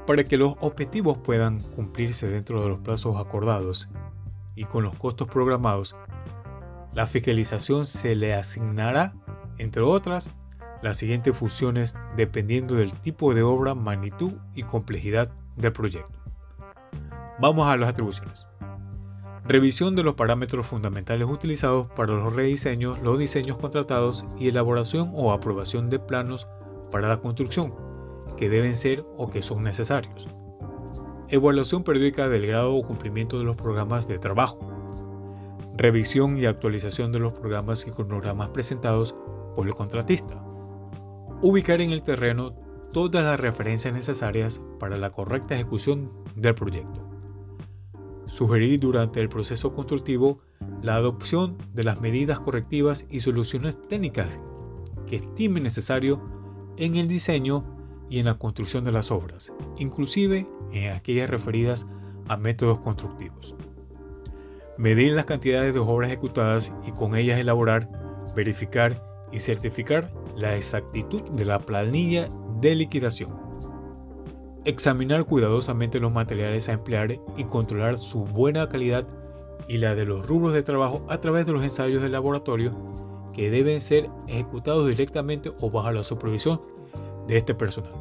Para 0.05 0.23
que 0.23 0.37
los 0.37 0.55
objetivos 0.59 1.17
puedan 1.19 1.59
cumplirse 1.59 2.27
dentro 2.27 2.61
de 2.63 2.69
los 2.69 2.79
plazos 2.79 3.17
acordados 3.17 3.89
y 4.55 4.65
con 4.65 4.83
los 4.83 4.95
costos 4.95 5.27
programados, 5.27 5.95
la 6.93 7.05
fiscalización 7.05 7.85
se 7.85 8.15
le 8.15 8.33
asignará 8.33 9.13
entre 9.59 9.83
otras, 9.83 10.31
las 10.81 10.97
siguientes 10.97 11.37
funciones 11.37 11.95
dependiendo 12.15 12.75
del 12.75 12.93
tipo 12.93 13.33
de 13.33 13.43
obra, 13.43 13.75
magnitud 13.75 14.33
y 14.55 14.63
complejidad 14.63 15.29
del 15.55 15.73
proyecto. 15.73 16.18
Vamos 17.41 17.69
a 17.69 17.77
las 17.77 17.87
atribuciones. 17.87 18.45
Revisión 19.45 19.95
de 19.95 20.03
los 20.03 20.15
parámetros 20.15 20.67
fundamentales 20.67 21.25
utilizados 21.25 21.87
para 21.95 22.13
los 22.13 22.33
rediseños, 22.33 22.99
los 22.99 23.17
diseños 23.17 23.57
contratados 23.57 24.25
y 24.37 24.49
elaboración 24.49 25.13
o 25.15 25.31
aprobación 25.31 25.89
de 25.89 25.99
planos 25.99 26.49
para 26.91 27.07
la 27.07 27.21
construcción, 27.21 27.73
que 28.35 28.49
deben 28.49 28.75
ser 28.75 29.05
o 29.15 29.29
que 29.29 29.41
son 29.41 29.63
necesarios. 29.63 30.27
Evaluación 31.29 31.85
periódica 31.85 32.27
del 32.27 32.45
grado 32.45 32.75
o 32.75 32.83
cumplimiento 32.83 33.39
de 33.39 33.45
los 33.45 33.55
programas 33.55 34.05
de 34.09 34.19
trabajo. 34.19 34.59
Revisión 35.77 36.37
y 36.37 36.45
actualización 36.45 37.13
de 37.13 37.19
los 37.19 37.31
programas 37.31 37.87
y 37.87 37.91
cronogramas 37.91 38.49
presentados 38.49 39.15
por 39.55 39.65
el 39.65 39.73
contratista. 39.73 40.43
Ubicar 41.41 41.79
en 41.79 41.91
el 41.91 42.03
terreno 42.03 42.53
todas 42.91 43.23
las 43.23 43.39
referencias 43.39 43.93
necesarias 43.93 44.59
para 44.77 44.97
la 44.97 45.09
correcta 45.09 45.55
ejecución 45.55 46.11
del 46.35 46.53
proyecto. 46.53 47.08
Sugerir 48.29 48.79
durante 48.79 49.19
el 49.19 49.27
proceso 49.27 49.73
constructivo 49.73 50.37
la 50.83 50.95
adopción 50.95 51.57
de 51.73 51.83
las 51.83 51.99
medidas 51.99 52.39
correctivas 52.39 53.07
y 53.09 53.21
soluciones 53.21 53.75
técnicas 53.87 54.39
que 55.07 55.15
estime 55.15 55.59
necesario 55.59 56.21
en 56.77 56.95
el 56.95 57.07
diseño 57.07 57.65
y 58.07 58.19
en 58.19 58.25
la 58.25 58.35
construcción 58.35 58.85
de 58.85 58.91
las 58.91 59.09
obras, 59.09 59.51
inclusive 59.77 60.47
en 60.71 60.93
aquellas 60.93 61.29
referidas 61.29 61.87
a 62.27 62.37
métodos 62.37 62.79
constructivos. 62.79 63.55
Medir 64.77 65.13
las 65.13 65.25
cantidades 65.25 65.73
de 65.73 65.79
obras 65.79 66.09
ejecutadas 66.09 66.71
y 66.85 66.91
con 66.91 67.15
ellas 67.15 67.39
elaborar, 67.39 67.89
verificar 68.35 69.03
y 69.31 69.39
certificar 69.39 70.13
la 70.37 70.55
exactitud 70.55 71.23
de 71.31 71.45
la 71.45 71.59
planilla 71.59 72.29
de 72.61 72.75
liquidación. 72.75 73.38
Examinar 74.65 75.25
cuidadosamente 75.25 75.99
los 75.99 76.11
materiales 76.11 76.67
a 76.67 76.73
emplear 76.73 77.19
y 77.37 77.43
controlar 77.45 77.97
su 77.97 78.25
buena 78.25 78.67
calidad 78.67 79.07
y 79.67 79.77
la 79.77 79.95
de 79.95 80.05
los 80.05 80.27
rubros 80.27 80.53
de 80.53 80.63
trabajo 80.63 81.05
a 81.09 81.21
través 81.21 81.45
de 81.45 81.53
los 81.53 81.63
ensayos 81.63 82.01
de 82.01 82.09
laboratorio 82.09 82.75
que 83.33 83.49
deben 83.49 83.79
ser 83.79 84.09
ejecutados 84.27 84.87
directamente 84.87 85.49
o 85.61 85.71
bajo 85.71 85.91
la 85.91 86.03
supervisión 86.03 86.61
de 87.27 87.37
este 87.37 87.55
personal. 87.55 87.93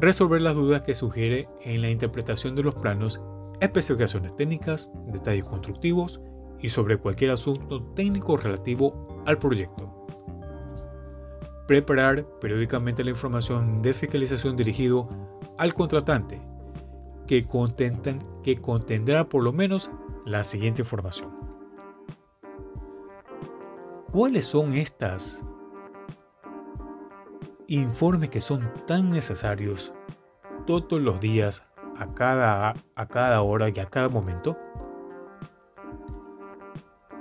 Resolver 0.00 0.42
las 0.42 0.54
dudas 0.54 0.82
que 0.82 0.94
sugiere 0.94 1.48
en 1.62 1.80
la 1.80 1.90
interpretación 1.90 2.54
de 2.54 2.62
los 2.62 2.74
planos, 2.74 3.20
especificaciones 3.60 4.36
técnicas, 4.36 4.92
detalles 5.06 5.44
constructivos 5.44 6.20
y 6.60 6.68
sobre 6.68 6.98
cualquier 6.98 7.30
asunto 7.30 7.82
técnico 7.94 8.36
relativo 8.36 9.22
al 9.26 9.38
proyecto. 9.38 9.97
Preparar 11.68 12.24
periódicamente 12.40 13.04
la 13.04 13.10
información 13.10 13.82
de 13.82 13.92
fiscalización 13.92 14.56
dirigido 14.56 15.06
al 15.58 15.74
contratante, 15.74 16.40
que, 17.26 17.46
que 18.42 18.60
contendrá 18.60 19.28
por 19.28 19.44
lo 19.44 19.52
menos 19.52 19.90
la 20.24 20.44
siguiente 20.44 20.80
información. 20.80 21.30
¿Cuáles 24.10 24.46
son 24.46 24.72
estas 24.72 25.44
informes 27.66 28.30
que 28.30 28.40
son 28.40 28.72
tan 28.86 29.10
necesarios 29.10 29.92
todos 30.66 31.02
los 31.02 31.20
días, 31.20 31.66
a 31.98 32.14
cada, 32.14 32.74
a 32.94 33.08
cada 33.08 33.42
hora 33.42 33.68
y 33.68 33.78
a 33.78 33.84
cada 33.84 34.08
momento? 34.08 34.56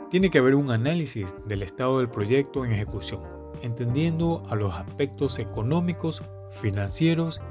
Tiene 0.10 0.30
que 0.30 0.38
haber 0.38 0.56
un 0.56 0.72
análisis 0.72 1.36
del 1.46 1.64
estado 1.64 1.98
del 1.98 2.10
proyecto 2.10 2.64
en 2.64 2.72
ejecución, 2.72 3.37
entendiendo 3.62 4.44
a 4.50 4.56
los 4.56 4.74
aspectos 4.74 5.40
económicos, 5.40 6.24
financieros 6.52 7.42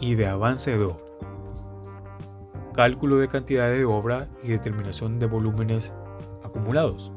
y 0.00 0.14
de 0.14 0.26
avance 0.26 0.76
de 0.76 0.84
obra. 0.84 1.04
Cálculo 2.74 3.16
de 3.16 3.28
cantidades 3.28 3.78
de 3.78 3.84
obra 3.86 4.28
y 4.42 4.48
determinación 4.48 5.18
de 5.18 5.26
volúmenes 5.26 5.94
acumulados. 6.44 7.10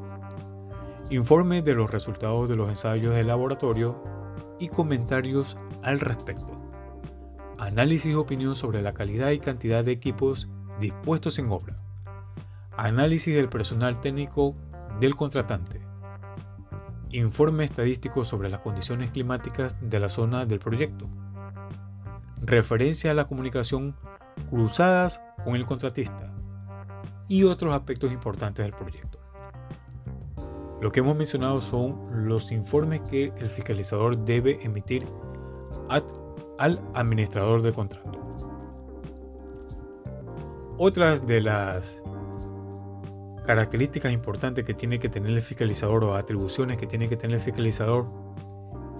Informe 1.10 1.60
de 1.60 1.74
los 1.74 1.90
resultados 1.90 2.48
de 2.48 2.56
los 2.56 2.68
ensayos 2.68 3.14
de 3.14 3.24
laboratorio 3.24 4.02
y 4.58 4.68
comentarios 4.68 5.58
al 5.82 6.00
respecto. 6.00 6.58
Análisis 7.58 8.12
y 8.12 8.14
opinión 8.14 8.54
sobre 8.54 8.80
la 8.80 8.94
calidad 8.94 9.30
y 9.30 9.38
cantidad 9.38 9.84
de 9.84 9.92
equipos 9.92 10.48
dispuestos 10.80 11.38
en 11.38 11.50
obra. 11.50 11.78
Análisis 12.76 13.34
del 13.34 13.50
personal 13.50 14.00
técnico 14.00 14.54
del 14.98 15.14
contratante. 15.14 15.89
Informe 17.12 17.64
estadístico 17.64 18.24
sobre 18.24 18.48
las 18.48 18.60
condiciones 18.60 19.10
climáticas 19.10 19.76
de 19.80 19.98
la 19.98 20.08
zona 20.08 20.46
del 20.46 20.60
proyecto. 20.60 21.08
Referencia 22.40 23.10
a 23.10 23.14
la 23.14 23.26
comunicación 23.26 23.96
cruzadas 24.48 25.20
con 25.44 25.56
el 25.56 25.66
contratista. 25.66 26.32
y 27.28 27.44
otros 27.44 27.72
aspectos 27.72 28.10
importantes 28.10 28.64
del 28.64 28.74
proyecto. 28.74 29.20
Lo 30.80 30.90
que 30.90 30.98
hemos 30.98 31.16
mencionado 31.16 31.60
son 31.60 32.26
los 32.26 32.50
informes 32.50 33.02
que 33.02 33.32
el 33.38 33.46
fiscalizador 33.46 34.18
debe 34.24 34.58
emitir 34.64 35.06
al 36.58 36.80
administrador 36.94 37.62
de 37.62 37.72
contrato. 37.72 38.18
Otras 40.76 41.24
de 41.24 41.40
las 41.40 42.02
características 43.50 44.12
importantes 44.12 44.64
que 44.64 44.74
tiene 44.74 45.00
que 45.00 45.08
tener 45.08 45.32
el 45.32 45.40
fiscalizador 45.40 46.04
o 46.04 46.14
atribuciones 46.14 46.76
que 46.76 46.86
tiene 46.86 47.08
que 47.08 47.16
tener 47.16 47.38
el 47.38 47.42
fiscalizador 47.42 48.06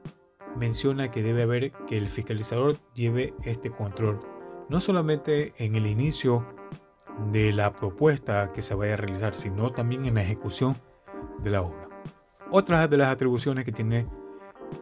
menciona 0.56 1.10
que 1.12 1.22
debe 1.22 1.42
haber 1.44 1.70
que 1.86 1.96
el 1.96 2.08
fiscalizador 2.08 2.76
lleve 2.94 3.34
este 3.44 3.70
control 3.70 4.18
no 4.68 4.80
solamente 4.80 5.54
en 5.56 5.76
el 5.76 5.86
inicio 5.86 6.46
de 7.32 7.52
la 7.52 7.72
propuesta 7.72 8.52
que 8.52 8.62
se 8.62 8.74
vaya 8.74 8.94
a 8.94 8.96
realizar, 8.96 9.34
sino 9.34 9.72
también 9.72 10.04
en 10.04 10.14
la 10.14 10.22
ejecución 10.22 10.76
de 11.42 11.50
la 11.50 11.62
obra. 11.62 11.88
Otras 12.50 12.88
de 12.88 12.96
las 12.96 13.08
atribuciones 13.08 13.64
que 13.64 13.72
tiene 13.72 14.06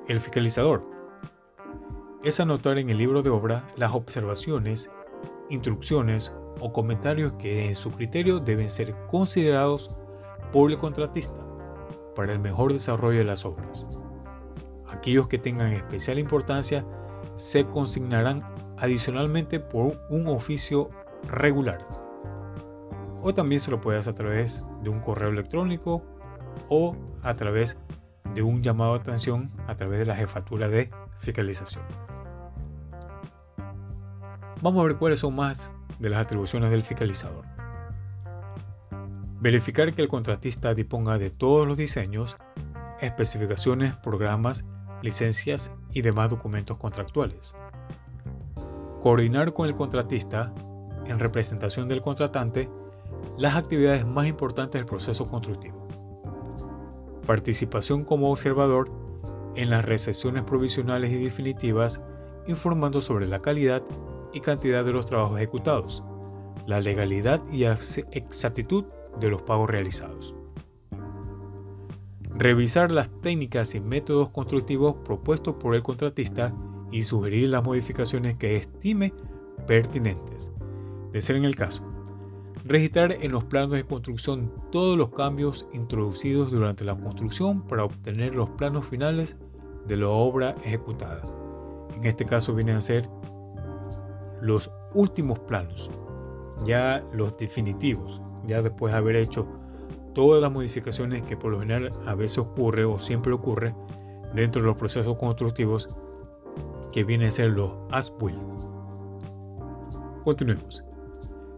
el 0.08 0.20
fiscalizador 0.20 0.82
es 2.24 2.40
anotar 2.40 2.78
en 2.78 2.90
el 2.90 2.98
libro 2.98 3.22
de 3.22 3.30
obra 3.30 3.66
las 3.76 3.94
observaciones, 3.94 4.90
instrucciones 5.48 6.32
o 6.60 6.72
comentarios 6.72 7.32
que 7.32 7.66
en 7.66 7.74
su 7.74 7.90
criterio 7.90 8.40
deben 8.40 8.70
ser 8.70 8.94
considerados 9.06 9.94
por 10.52 10.70
el 10.70 10.78
contratista 10.78 11.46
para 12.14 12.32
el 12.32 12.38
mejor 12.38 12.72
desarrollo 12.72 13.18
de 13.18 13.24
las 13.24 13.44
obras. 13.44 13.86
Aquellos 14.88 15.28
que 15.28 15.38
tengan 15.38 15.72
especial 15.72 16.18
importancia 16.18 16.84
se 17.34 17.66
consignarán 17.66 18.42
adicionalmente 18.78 19.60
por 19.60 20.00
un 20.08 20.26
oficio 20.26 20.90
regular. 21.28 21.78
O 23.22 23.34
también 23.34 23.60
se 23.60 23.70
lo 23.70 23.80
puede 23.80 23.98
hacer 23.98 24.14
a 24.14 24.16
través 24.16 24.64
de 24.82 24.90
un 24.90 25.00
correo 25.00 25.28
electrónico 25.28 26.02
o 26.68 26.96
a 27.22 27.34
través 27.36 27.74
de 27.74 28.05
un 28.42 28.62
llamado 28.62 28.94
de 28.94 29.00
atención 29.00 29.50
a 29.66 29.76
través 29.76 29.98
de 29.98 30.06
la 30.06 30.16
jefatura 30.16 30.68
de 30.68 30.90
fiscalización. 31.18 31.84
Vamos 34.62 34.80
a 34.82 34.86
ver 34.86 34.96
cuáles 34.96 35.18
son 35.18 35.34
más 35.34 35.74
de 35.98 36.08
las 36.08 36.20
atribuciones 36.20 36.70
del 36.70 36.82
fiscalizador. 36.82 37.44
Verificar 39.40 39.92
que 39.92 40.02
el 40.02 40.08
contratista 40.08 40.74
disponga 40.74 41.18
de 41.18 41.30
todos 41.30 41.68
los 41.68 41.76
diseños, 41.76 42.36
especificaciones, 43.00 43.96
programas, 43.96 44.64
licencias 45.02 45.72
y 45.92 46.02
demás 46.02 46.30
documentos 46.30 46.78
contractuales. 46.78 47.54
Coordinar 49.02 49.52
con 49.52 49.68
el 49.68 49.74
contratista, 49.74 50.52
en 51.06 51.18
representación 51.18 51.88
del 51.88 52.00
contratante, 52.00 52.68
las 53.36 53.54
actividades 53.54 54.06
más 54.06 54.26
importantes 54.26 54.80
del 54.80 54.86
proceso 54.86 55.26
constructivo. 55.26 55.85
Participación 57.26 58.04
como 58.04 58.30
observador 58.30 58.90
en 59.56 59.70
las 59.70 59.84
recesiones 59.84 60.44
provisionales 60.44 61.10
y 61.10 61.22
definitivas, 61.22 62.02
informando 62.46 63.00
sobre 63.00 63.26
la 63.26 63.42
calidad 63.42 63.82
y 64.32 64.40
cantidad 64.40 64.84
de 64.84 64.92
los 64.92 65.06
trabajos 65.06 65.38
ejecutados, 65.38 66.04
la 66.66 66.80
legalidad 66.80 67.42
y 67.50 67.64
exactitud 67.64 68.84
de 69.18 69.30
los 69.30 69.42
pagos 69.42 69.70
realizados. 69.70 70.34
Revisar 72.30 72.92
las 72.92 73.08
técnicas 73.22 73.74
y 73.74 73.80
métodos 73.80 74.28
constructivos 74.28 74.96
propuestos 75.04 75.54
por 75.54 75.74
el 75.74 75.82
contratista 75.82 76.54
y 76.92 77.02
sugerir 77.02 77.48
las 77.48 77.64
modificaciones 77.64 78.36
que 78.36 78.56
estime 78.56 79.14
pertinentes. 79.66 80.52
De 81.12 81.22
ser 81.22 81.36
en 81.36 81.46
el 81.46 81.56
caso, 81.56 81.85
registrar 82.66 83.12
en 83.12 83.32
los 83.32 83.44
planos 83.44 83.72
de 83.72 83.84
construcción 83.84 84.52
todos 84.72 84.98
los 84.98 85.10
cambios 85.10 85.66
introducidos 85.72 86.50
durante 86.50 86.84
la 86.84 86.96
construcción 86.96 87.62
para 87.62 87.84
obtener 87.84 88.34
los 88.34 88.50
planos 88.50 88.86
finales 88.86 89.36
de 89.86 89.96
la 89.96 90.08
obra 90.08 90.54
ejecutada. 90.64 91.22
En 91.94 92.04
este 92.04 92.24
caso 92.24 92.52
vienen 92.52 92.76
a 92.76 92.80
ser 92.80 93.08
los 94.40 94.70
últimos 94.94 95.38
planos, 95.40 95.90
ya 96.64 97.04
los 97.12 97.36
definitivos, 97.38 98.20
ya 98.46 98.62
después 98.62 98.92
de 98.92 98.98
haber 98.98 99.16
hecho 99.16 99.46
todas 100.14 100.42
las 100.42 100.50
modificaciones 100.50 101.22
que 101.22 101.36
por 101.36 101.52
lo 101.52 101.60
general 101.60 101.92
a 102.06 102.14
veces 102.14 102.38
ocurre 102.38 102.84
o 102.84 102.98
siempre 102.98 103.32
ocurre 103.32 103.74
dentro 104.34 104.60
de 104.60 104.68
los 104.68 104.76
procesos 104.76 105.16
constructivos 105.16 105.88
que 106.92 107.04
vienen 107.04 107.28
a 107.28 107.30
ser 107.30 107.50
los 107.50 107.72
as-built. 107.90 108.40
Continuemos. 110.24 110.85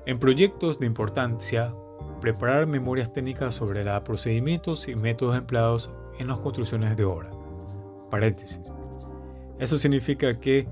En 0.09 0.19
proyectos 0.19 0.79
de 0.79 0.87
importancia, 0.87 1.75
preparar 2.23 2.67
memorias 2.67 3.13
técnicas 3.13 3.55
sobre 3.55 3.85
los 3.85 4.01
procedimientos 4.01 4.89
y 4.89 4.97
métodos 4.97 5.37
empleados 5.37 5.91
en 6.19 6.29
las 6.29 6.39
construcciones 6.39 6.97
de 6.97 7.05
obra. 7.05 7.31
Paréntesis. 8.11 8.73
Eso 9.59 9.77
significa 9.77 10.41
que 10.41 10.67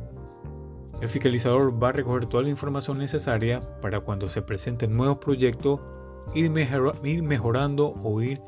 el 1.02 1.08
fiscalizador 1.10 1.70
va 1.82 1.90
a 1.90 1.92
recoger 1.92 2.24
toda 2.24 2.44
la 2.44 2.48
información 2.48 2.96
necesaria 2.96 3.60
para 3.82 4.00
cuando 4.00 4.26
se 4.30 4.40
presenten 4.40 4.96
nuevos 4.96 5.18
proyectos 5.18 5.80
ir, 6.34 6.50
ir 7.04 7.22
mejorando 7.22 7.92
o 8.02 8.22
ir 8.22 8.40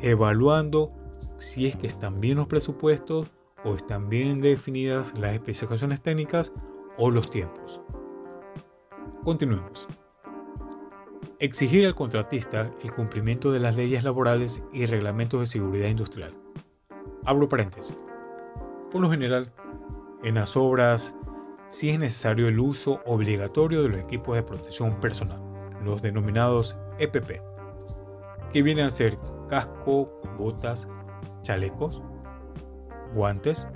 evaluando 0.00 0.94
si 1.36 1.66
es 1.66 1.76
que 1.76 1.88
están 1.88 2.22
bien 2.22 2.38
los 2.38 2.46
presupuestos 2.46 3.30
o 3.66 3.74
están 3.74 4.08
bien 4.08 4.40
definidas 4.40 5.12
las 5.18 5.34
especificaciones 5.34 6.00
técnicas 6.00 6.54
o 6.96 7.10
los 7.10 7.28
tiempos. 7.28 7.82
Continuemos. 9.24 9.86
Exigir 11.38 11.86
al 11.86 11.94
contratista 11.94 12.70
el 12.82 12.92
cumplimiento 12.92 13.52
de 13.52 13.60
las 13.60 13.76
leyes 13.76 14.04
laborales 14.04 14.62
y 14.72 14.86
reglamentos 14.86 15.40
de 15.40 15.46
seguridad 15.46 15.88
industrial. 15.88 16.34
Abro 17.24 17.48
paréntesis. 17.48 18.04
Por 18.90 19.00
lo 19.00 19.10
general, 19.10 19.52
en 20.22 20.36
las 20.36 20.56
obras 20.56 21.14
si 21.72 21.88
es 21.88 21.98
necesario 21.98 22.48
el 22.48 22.60
uso 22.60 23.00
obligatorio 23.06 23.82
de 23.82 23.88
los 23.88 23.98
equipos 23.98 24.36
de 24.36 24.42
protección 24.42 25.00
personal, 25.00 25.40
los 25.82 26.02
denominados 26.02 26.76
EPP, 26.98 27.40
que 28.52 28.62
vienen 28.62 28.84
a 28.84 28.90
ser 28.90 29.16
casco, 29.48 30.20
botas, 30.36 30.86
chalecos, 31.40 32.02
guantes, 33.14 33.70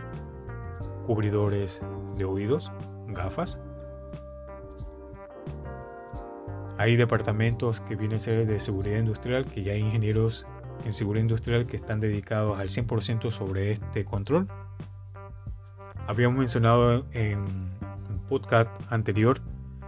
cubridores 1.07 1.83
de 2.17 2.27
oídos, 2.27 2.71
gafas. 3.07 3.63
Hay 6.79 6.97
departamentos 6.97 7.81
que 7.81 7.97
vienen 7.97 8.17
a 8.17 8.21
ser 8.21 8.47
de 8.47 8.59
seguridad 8.59 8.99
industrial, 8.99 9.47
que 9.47 9.63
ya 9.63 9.73
hay 9.73 9.81
ingenieros 9.81 10.47
en 10.85 10.93
seguridad 10.93 11.23
industrial 11.23 11.67
que 11.67 11.77
están 11.77 12.01
dedicados 12.01 12.59
al 12.59 12.69
100% 12.69 13.31
sobre 13.31 13.71
este 13.71 14.05
control. 14.05 14.49
Habíamos 16.07 16.39
mencionado 16.39 17.07
en 17.13 17.45
podcast 18.29 18.71
anterior 18.91 19.41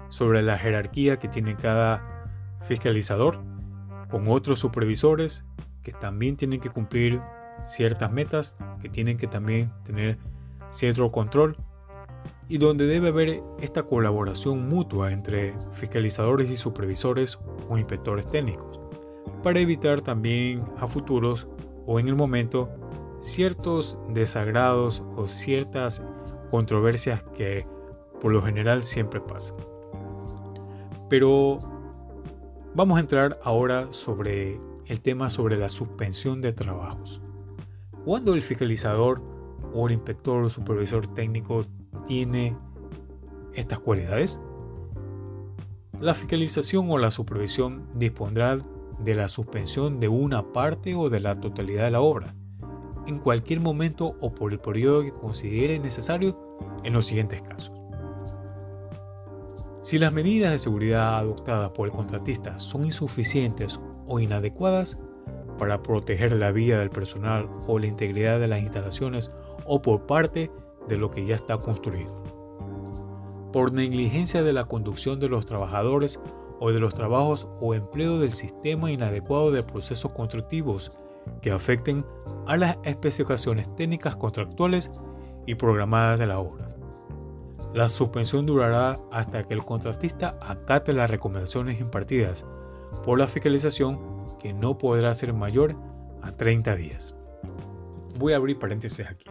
sobre 0.08 0.42
la 0.42 0.56
jerarquía 0.58 1.18
que 1.18 1.28
tiene 1.28 1.56
cada 1.56 2.26
fiscalizador 2.62 3.38
con 4.10 4.28
otros 4.28 4.58
supervisores 4.58 5.44
que 5.82 5.92
también 5.92 6.36
tienen 6.36 6.60
que 6.60 6.70
cumplir 6.70 7.20
ciertas 7.64 8.10
metas, 8.10 8.56
que 8.80 8.88
tienen 8.88 9.18
que 9.18 9.26
también 9.26 9.70
tener 9.84 10.18
de 10.70 11.10
control 11.10 11.56
y 12.48 12.58
donde 12.58 12.86
debe 12.86 13.08
haber 13.08 13.42
esta 13.60 13.82
colaboración 13.82 14.68
mutua 14.68 15.12
entre 15.12 15.54
fiscalizadores 15.72 16.50
y 16.50 16.56
supervisores 16.56 17.38
o 17.68 17.76
inspectores 17.76 18.26
técnicos 18.26 18.80
para 19.42 19.60
evitar 19.60 20.00
también 20.00 20.64
a 20.78 20.86
futuros 20.86 21.46
o 21.86 22.00
en 22.00 22.08
el 22.08 22.16
momento 22.16 22.68
ciertos 23.20 23.98
desagrados 24.08 25.02
o 25.16 25.28
ciertas 25.28 26.02
controversias 26.50 27.22
que 27.34 27.66
por 28.20 28.32
lo 28.32 28.42
general 28.42 28.82
siempre 28.82 29.20
pasan. 29.20 29.56
Pero 31.08 31.58
vamos 32.74 32.96
a 32.96 33.00
entrar 33.00 33.38
ahora 33.42 33.92
sobre 33.92 34.60
el 34.86 35.00
tema 35.00 35.30
sobre 35.30 35.56
la 35.56 35.68
suspensión 35.68 36.40
de 36.40 36.52
trabajos. 36.52 37.20
Cuando 38.04 38.34
el 38.34 38.42
fiscalizador 38.42 39.22
o 39.74 39.86
el 39.86 39.94
inspector 39.94 40.42
o 40.42 40.50
supervisor 40.50 41.06
técnico 41.14 41.64
tiene 42.06 42.56
estas 43.54 43.78
cualidades, 43.80 44.40
la 46.00 46.14
fiscalización 46.14 46.90
o 46.90 46.98
la 46.98 47.10
supervisión 47.10 47.88
dispondrá 47.94 48.58
de 48.98 49.14
la 49.14 49.28
suspensión 49.28 50.00
de 50.00 50.08
una 50.08 50.52
parte 50.52 50.94
o 50.94 51.10
de 51.10 51.20
la 51.20 51.40
totalidad 51.40 51.84
de 51.84 51.90
la 51.90 52.00
obra, 52.00 52.34
en 53.06 53.18
cualquier 53.18 53.60
momento 53.60 54.16
o 54.20 54.34
por 54.34 54.52
el 54.52 54.60
periodo 54.60 55.02
que 55.02 55.12
considere 55.12 55.78
necesario 55.78 56.38
en 56.84 56.92
los 56.92 57.06
siguientes 57.06 57.42
casos. 57.42 57.72
Si 59.82 59.98
las 59.98 60.12
medidas 60.12 60.52
de 60.52 60.58
seguridad 60.58 61.18
adoptadas 61.18 61.70
por 61.70 61.88
el 61.88 61.94
contratista 61.94 62.58
son 62.58 62.84
insuficientes 62.84 63.80
o 64.06 64.20
inadecuadas 64.20 64.98
para 65.58 65.82
proteger 65.82 66.32
la 66.32 66.52
vida 66.52 66.78
del 66.78 66.90
personal 66.90 67.48
o 67.66 67.78
la 67.78 67.86
integridad 67.86 68.38
de 68.38 68.48
las 68.48 68.60
instalaciones 68.60 69.32
o 69.64 69.82
por 69.82 70.06
parte 70.06 70.40
de 70.40 70.67
lo 70.96 71.10
que 71.10 71.24
ya 71.26 71.34
está 71.34 71.58
construido. 71.58 72.22
Por 73.52 73.72
negligencia 73.72 74.42
de 74.42 74.52
la 74.52 74.64
conducción 74.64 75.20
de 75.20 75.28
los 75.28 75.46
trabajadores 75.46 76.20
o 76.60 76.70
de 76.72 76.80
los 76.80 76.94
trabajos 76.94 77.48
o 77.60 77.74
empleo 77.74 78.18
del 78.18 78.32
sistema 78.32 78.90
inadecuado 78.90 79.50
de 79.50 79.62
procesos 79.62 80.12
constructivos 80.12 80.90
que 81.42 81.50
afecten 81.50 82.04
a 82.46 82.56
las 82.56 82.76
especificaciones 82.84 83.74
técnicas 83.76 84.16
contractuales 84.16 84.90
y 85.46 85.54
programadas 85.54 86.18
de 86.20 86.26
las 86.26 86.38
obras. 86.38 86.76
La 87.74 87.88
suspensión 87.88 88.46
durará 88.46 88.96
hasta 89.12 89.42
que 89.44 89.54
el 89.54 89.64
contratista 89.64 90.38
acate 90.40 90.92
las 90.92 91.10
recomendaciones 91.10 91.80
impartidas 91.80 92.46
por 93.04 93.18
la 93.18 93.26
fiscalización 93.26 93.98
que 94.38 94.52
no 94.52 94.78
podrá 94.78 95.12
ser 95.14 95.34
mayor 95.34 95.76
a 96.22 96.32
30 96.32 96.74
días. 96.76 97.14
Voy 98.18 98.32
a 98.32 98.36
abrir 98.36 98.58
paréntesis 98.58 99.06
aquí. 99.06 99.26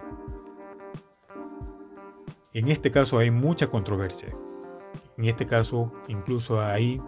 En 2.58 2.70
este 2.70 2.90
caso 2.90 3.20
hay 3.20 3.30
mucha 3.30 3.68
controversia. 3.68 4.36
En 5.16 5.26
este 5.26 5.46
caso 5.46 5.92
incluso 6.08 6.60
hay 6.60 7.00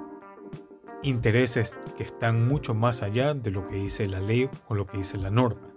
intereses 1.01 1.79
que 1.97 2.03
están 2.03 2.47
mucho 2.47 2.75
más 2.75 3.01
allá 3.01 3.33
de 3.33 3.49
lo 3.49 3.65
que 3.65 3.77
dice 3.77 4.05
la 4.05 4.19
ley 4.19 4.47
o 4.67 4.75
lo 4.75 4.85
que 4.85 4.97
dice 4.97 5.17
la 5.17 5.31
norma. 5.31 5.73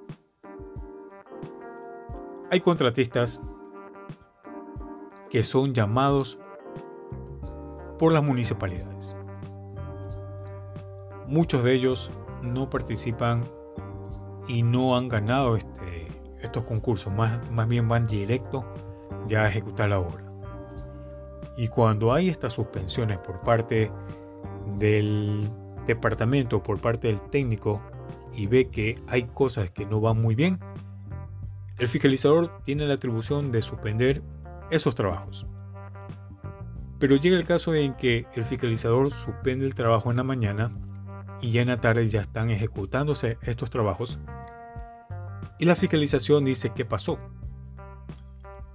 Hay 2.50 2.61
contratistas 2.61 3.42
que 5.30 5.42
son 5.42 5.72
llamados 5.72 6.38
por 7.98 8.12
las 8.12 8.22
municipalidades. 8.22 9.16
Muchos 11.26 11.64
de 11.64 11.72
ellos 11.72 12.11
no 12.42 12.68
participan 12.68 13.42
y 14.48 14.64
no 14.64 14.98
han 14.98 15.08
ganado 15.08 15.56
este, 15.56 16.08
estos 16.42 16.64
concursos, 16.64 17.11
más, 17.11 17.50
más 17.50 17.66
bien 17.68 17.88
van 17.88 18.06
directo 18.06 18.66
ya 19.26 19.46
ejecutar 19.46 19.88
la 19.88 20.00
obra. 20.00 20.24
Y 21.56 21.68
cuando 21.68 22.12
hay 22.12 22.28
estas 22.28 22.54
suspensiones 22.54 23.18
por 23.18 23.42
parte 23.42 23.90
del 24.78 25.50
departamento, 25.87 26.62
por 26.62 26.80
parte 26.80 27.08
del 27.08 27.20
técnico, 27.30 27.82
y 28.35 28.46
ve 28.46 28.68
que 28.68 29.02
hay 29.08 29.24
cosas 29.24 29.70
que 29.70 29.85
no 29.85 30.00
van 30.00 30.20
muy 30.20 30.35
bien, 30.35 30.58
el 31.78 31.88
fiscalizador 31.88 32.62
tiene 32.64 32.87
la 32.87 32.94
atribución 32.94 33.52
de 33.52 33.61
suspender 33.61 34.22
esos 34.70 34.94
trabajos. 34.94 35.46
Pero 36.98 37.16
llega 37.16 37.37
el 37.37 37.44
caso 37.44 37.74
en 37.74 37.94
que 37.94 38.26
el 38.35 38.44
fiscalizador 38.44 39.11
suspende 39.11 39.66
el 39.66 39.74
trabajo 39.74 40.11
en 40.11 40.16
la 40.16 40.22
mañana 40.22 40.70
y 41.40 41.50
ya 41.50 41.62
en 41.62 41.68
la 41.68 41.80
tarde 41.80 42.06
ya 42.06 42.20
están 42.20 42.50
ejecutándose 42.50 43.37
estos 43.42 43.68
trabajos 43.68 44.18
y 45.62 45.64
la 45.64 45.76
fiscalización 45.76 46.44
dice 46.44 46.70
qué 46.74 46.85
pasó. 46.85 47.20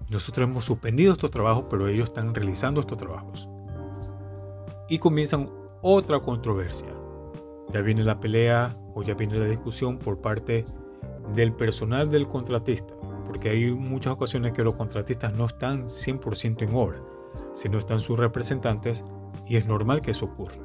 Nosotros 0.10 0.50
hemos 0.50 0.66
suspendido 0.66 1.14
estos 1.14 1.32
trabajos, 1.32 1.66
pero 1.70 1.88
ellos 1.88 2.10
están 2.10 2.34
realizando 2.34 2.82
estos 2.82 2.98
trabajos. 2.98 3.50
Y 4.90 5.00
comienzan 5.00 5.50
otra 5.82 6.20
controversia. 6.20 6.90
Ya 7.74 7.82
viene 7.82 8.04
la 8.04 8.20
pelea 8.20 8.78
o 8.96 9.04
ya 9.04 9.14
viene 9.14 9.38
la 9.38 9.46
discusión 9.46 9.98
por 10.00 10.22
parte 10.22 10.64
del 11.36 11.54
personal 11.54 12.10
del 12.10 12.28
contratista 12.28 12.96
porque 13.28 13.50
hay 13.50 13.72
muchas 13.72 14.14
ocasiones 14.14 14.54
que 14.54 14.64
los 14.64 14.76
contratistas 14.76 15.34
no 15.34 15.46
están 15.46 15.84
100% 15.84 16.62
en 16.62 16.74
obra, 16.74 17.02
sino 17.54 17.78
están 17.78 18.00
sus 18.00 18.18
representantes 18.18 19.04
y 19.46 19.58
es 19.58 19.68
normal 19.68 20.02
que 20.02 20.12
eso 20.12 20.26
ocurra. 20.26 20.56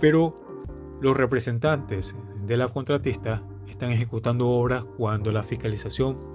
Pero 0.00 0.38
los 1.00 1.16
representantes 1.16 2.14
de 2.46 2.56
la 2.56 2.68
contratista 2.68 3.42
están 3.68 3.90
ejecutando 3.90 4.48
obras 4.48 4.84
cuando 4.84 5.32
la 5.32 5.42
fiscalización 5.42 6.33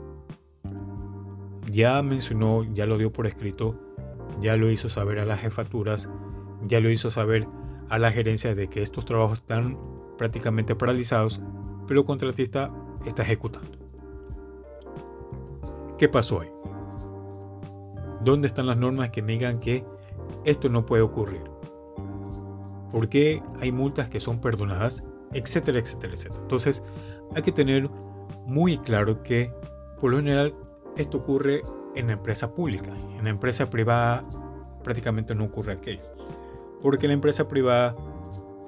ya 1.71 2.01
mencionó, 2.01 2.63
ya 2.63 2.85
lo 2.85 2.97
dio 2.97 3.11
por 3.11 3.27
escrito, 3.27 3.75
ya 4.39 4.55
lo 4.55 4.69
hizo 4.69 4.89
saber 4.89 5.19
a 5.19 5.25
las 5.25 5.41
jefaturas, 5.41 6.09
ya 6.67 6.79
lo 6.79 6.89
hizo 6.89 7.11
saber 7.11 7.47
a 7.89 7.99
la 7.99 8.11
gerencia 8.11 8.55
de 8.55 8.69
que 8.69 8.81
estos 8.81 9.05
trabajos 9.05 9.39
están 9.39 9.77
prácticamente 10.17 10.75
paralizados, 10.75 11.41
pero 11.87 12.01
el 12.01 12.05
contratista 12.05 12.71
está 13.05 13.23
ejecutando. 13.23 13.71
¿Qué 15.97 16.07
pasó 16.07 16.41
ahí? 16.41 16.51
¿Dónde 18.21 18.47
están 18.47 18.67
las 18.67 18.77
normas 18.77 19.09
que 19.11 19.21
me 19.21 19.33
digan 19.33 19.59
que 19.59 19.83
esto 20.45 20.69
no 20.69 20.85
puede 20.85 21.01
ocurrir? 21.01 21.43
¿Por 22.91 23.09
qué 23.09 23.41
hay 23.61 23.71
multas 23.71 24.09
que 24.09 24.19
son 24.19 24.39
perdonadas? 24.39 25.03
Etcétera, 25.33 25.79
etcétera, 25.79 26.13
etcétera. 26.13 26.41
Entonces 26.41 26.83
hay 27.35 27.41
que 27.41 27.51
tener 27.51 27.89
muy 28.45 28.77
claro 28.77 29.21
que 29.23 29.51
por 29.99 30.11
lo 30.11 30.17
general 30.17 30.55
esto 30.97 31.17
ocurre 31.17 31.61
en 31.95 32.07
la 32.07 32.13
empresa 32.13 32.53
pública. 32.53 32.91
En 33.17 33.23
la 33.23 33.29
empresa 33.29 33.69
privada 33.69 34.21
prácticamente 34.83 35.35
no 35.35 35.45
ocurre 35.45 35.73
aquello. 35.73 36.03
Porque 36.81 37.05
en 37.05 37.09
la 37.09 37.15
empresa 37.15 37.47
privada 37.47 37.95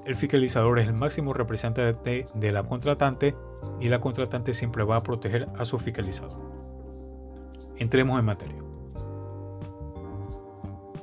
el 0.05 0.15
fiscalizador 0.15 0.79
es 0.79 0.87
el 0.87 0.93
máximo 0.93 1.33
representante 1.33 2.25
de 2.33 2.51
la 2.51 2.63
contratante 2.63 3.35
y 3.79 3.89
la 3.89 4.01
contratante 4.01 4.53
siempre 4.53 4.83
va 4.83 4.97
a 4.97 5.03
proteger 5.03 5.47
a 5.57 5.65
su 5.65 5.77
fiscalizador. 5.77 6.39
Entremos 7.77 8.19
en 8.19 8.25
materia. 8.25 8.57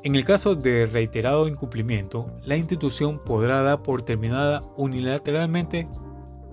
En 0.05 0.15
el 0.15 0.25
caso 0.25 0.55
de 0.55 0.87
reiterado 0.87 1.49
incumplimiento, 1.49 2.31
la 2.45 2.57
institución 2.57 3.19
podrá 3.19 3.63
dar 3.63 3.83
por 3.83 4.03
terminada 4.03 4.63
unilateralmente 4.77 5.89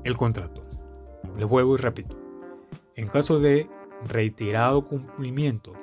el 0.03 0.17
contrato. 0.17 0.61
Les 1.37 1.47
vuelvo 1.47 1.75
y 1.75 1.77
repito. 1.77 2.17
En 2.95 3.07
caso 3.07 3.39
de 3.39 3.69
reiterado 4.07 4.85
cumplimiento, 4.85 5.73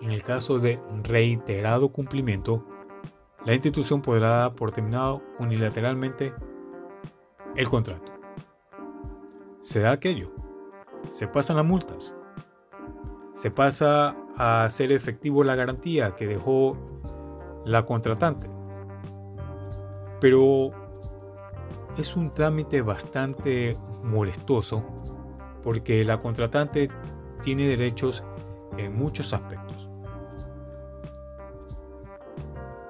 en 0.00 0.10
el 0.10 0.22
caso 0.22 0.58
de 0.58 0.80
reiterado 1.02 1.90
cumplimiento, 1.90 2.66
la 3.44 3.54
institución 3.54 4.02
podrá 4.02 4.28
dar 4.28 4.54
por 4.54 4.70
terminado 4.70 5.22
unilateralmente 5.38 6.32
el 7.56 7.68
contrato. 7.68 8.12
Se 9.58 9.80
da 9.80 9.92
aquello. 9.92 10.32
Se 11.08 11.26
pasan 11.26 11.56
las 11.56 11.64
multas 11.64 12.14
se 13.40 13.50
pasa 13.50 14.16
a 14.36 14.64
hacer 14.64 14.92
efectivo 14.92 15.42
la 15.44 15.54
garantía 15.54 16.14
que 16.14 16.26
dejó 16.26 16.76
la 17.64 17.86
contratante. 17.86 18.50
Pero 20.20 20.72
es 21.96 22.16
un 22.16 22.30
trámite 22.30 22.82
bastante 22.82 23.78
molestoso 24.02 24.84
porque 25.62 26.04
la 26.04 26.18
contratante 26.18 26.90
tiene 27.40 27.66
derechos 27.66 28.24
en 28.76 28.94
muchos 28.94 29.32
aspectos. 29.32 29.90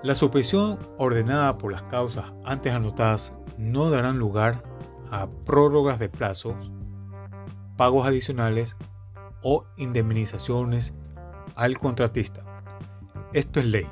La 0.03 0.15
suspensión 0.15 0.79
ordenada 0.97 1.59
por 1.59 1.73
las 1.73 1.83
causas 1.83 2.33
antes 2.45 2.73
anotadas 2.73 3.37
no 3.59 3.91
darán 3.91 4.19
lugar 4.19 4.63
a 5.11 5.29
prórrogas 5.45 5.99
de 5.99 6.09
plazos, 6.09 6.73
pagos 7.77 8.07
adicionales 8.07 8.77
o 9.43 9.67
indemnizaciones 9.77 10.95
al 11.55 11.79
contratista. 11.79 12.43
Esto 13.33 13.61
es 13.61 13.67
ley. 13.67 13.87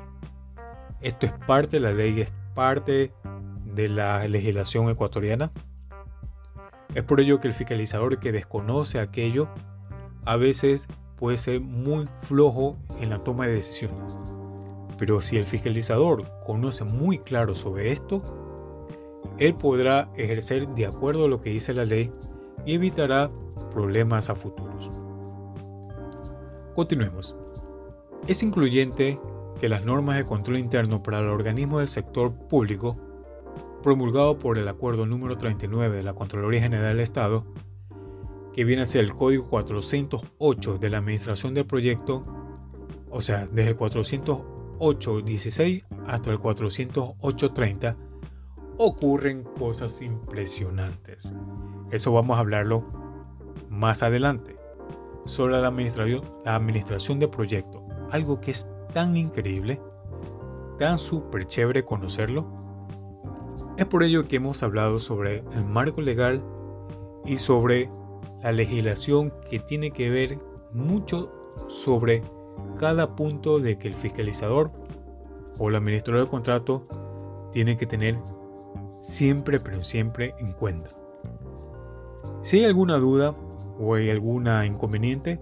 Esto 1.01 1.27
es 1.27 1.33
parte 1.45 1.77
de 1.77 1.81
la 1.81 1.91
ley, 1.91 2.21
es 2.21 2.33
parte 2.55 3.13
de 3.65 3.89
la 3.89 4.27
legislación 4.27 4.89
ecuatoriana. 4.89 5.51
Es 6.95 7.03
por 7.03 7.19
ello 7.19 7.39
que 7.39 7.47
el 7.47 7.53
fiscalizador 7.53 8.19
que 8.19 8.31
desconoce 8.31 8.99
aquello 8.99 9.47
a 10.29 10.37
veces 10.37 10.87
puede 11.15 11.37
ser 11.37 11.59
muy 11.59 12.05
flojo 12.21 12.77
en 12.99 13.09
la 13.09 13.23
toma 13.23 13.47
de 13.47 13.53
decisiones. 13.53 14.15
Pero 14.99 15.21
si 15.21 15.37
el 15.37 15.43
fiscalizador 15.43 16.23
conoce 16.45 16.83
muy 16.83 17.17
claro 17.17 17.55
sobre 17.55 17.91
esto, 17.91 18.21
él 19.39 19.55
podrá 19.55 20.11
ejercer 20.15 20.67
de 20.67 20.85
acuerdo 20.85 21.25
a 21.25 21.27
lo 21.27 21.41
que 21.41 21.49
dice 21.49 21.73
la 21.73 21.83
ley 21.83 22.11
y 22.63 22.75
evitará 22.75 23.31
problemas 23.71 24.29
a 24.29 24.35
futuros. 24.35 24.91
Continuemos. 26.75 27.35
Es 28.27 28.43
incluyente 28.43 29.19
que 29.59 29.67
las 29.67 29.83
normas 29.83 30.17
de 30.17 30.25
control 30.25 30.59
interno 30.59 31.01
para 31.01 31.21
el 31.21 31.29
organismo 31.29 31.79
del 31.79 31.87
sector 31.87 32.33
público, 32.33 32.97
promulgado 33.81 34.37
por 34.37 34.59
el 34.59 34.67
Acuerdo 34.67 35.07
número 35.07 35.39
39 35.39 35.97
de 35.97 36.03
la 36.03 36.13
Contraloría 36.13 36.61
General 36.61 36.89
del 36.89 36.99
Estado, 36.99 37.45
que 38.53 38.63
viene 38.63 38.83
a 38.83 38.85
ser 38.85 39.03
el 39.03 39.13
Código 39.13 39.49
408 39.49 40.77
de 40.77 40.89
la 40.89 40.97
Administración 40.97 41.53
del 41.53 41.65
Proyecto, 41.65 42.25
o 43.09 43.19
sea, 43.21 43.47
desde 43.47 43.71
el 43.71 43.77
408.16 43.77 45.83
hasta 46.07 46.31
el 46.31 46.39
408.30, 46.39 47.97
ocurren 48.77 49.43
cosas 49.43 50.01
impresionantes. 50.01 51.33
Eso 51.91 52.13
vamos 52.13 52.37
a 52.37 52.39
hablarlo 52.39 52.85
más 53.69 54.03
adelante. 54.03 54.57
Sobre 55.25 55.59
la 55.59 55.67
administración, 55.67 56.21
la 56.45 56.55
administración 56.55 57.19
de 57.19 57.27
proyecto, 57.27 57.85
algo 58.09 58.39
que 58.39 58.51
es 58.51 58.69
tan 58.93 59.17
increíble, 59.17 59.81
tan 60.77 60.97
súper 60.97 61.45
chévere 61.45 61.83
conocerlo. 61.83 62.47
Es 63.77 63.85
por 63.85 64.03
ello 64.03 64.27
que 64.27 64.37
hemos 64.37 64.63
hablado 64.63 64.99
sobre 64.99 65.43
el 65.53 65.65
marco 65.65 66.01
legal 66.01 66.41
y 67.25 67.37
sobre 67.37 67.91
la 68.41 68.51
legislación 68.51 69.33
que 69.49 69.59
tiene 69.59 69.91
que 69.91 70.09
ver 70.09 70.37
mucho 70.71 71.31
sobre 71.67 72.23
cada 72.79 73.15
punto 73.15 73.59
de 73.59 73.77
que 73.77 73.87
el 73.87 73.95
fiscalizador 73.95 74.71
o 75.57 75.69
el 75.69 75.75
administrador 75.75 76.21
del 76.21 76.29
contrato 76.29 76.83
tiene 77.51 77.77
que 77.77 77.85
tener 77.85 78.15
siempre, 78.99 79.59
pero 79.59 79.83
siempre 79.83 80.35
en 80.39 80.51
cuenta. 80.53 80.89
Si 82.41 82.59
hay 82.59 82.65
alguna 82.65 82.97
duda 82.97 83.35
o 83.79 83.95
hay 83.95 84.09
alguna 84.09 84.65
inconveniente, 84.65 85.39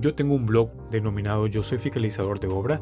yo 0.00 0.12
tengo 0.12 0.34
un 0.34 0.46
blog 0.46 0.70
denominado 0.90 1.48
Yo 1.48 1.62
soy 1.62 1.78
fiscalizador 1.78 2.38
de 2.38 2.46
obra 2.48 2.80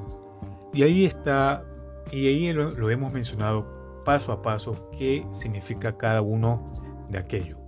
y 0.72 0.82
ahí 0.82 1.06
está, 1.06 1.64
y 2.12 2.26
ahí 2.26 2.52
lo, 2.52 2.72
lo 2.72 2.90
hemos 2.90 3.12
mencionado 3.12 4.02
paso 4.04 4.32
a 4.32 4.42
paso 4.42 4.90
qué 4.96 5.26
significa 5.30 5.96
cada 5.96 6.20
uno 6.20 6.64
de 7.08 7.18
aquello. 7.18 7.65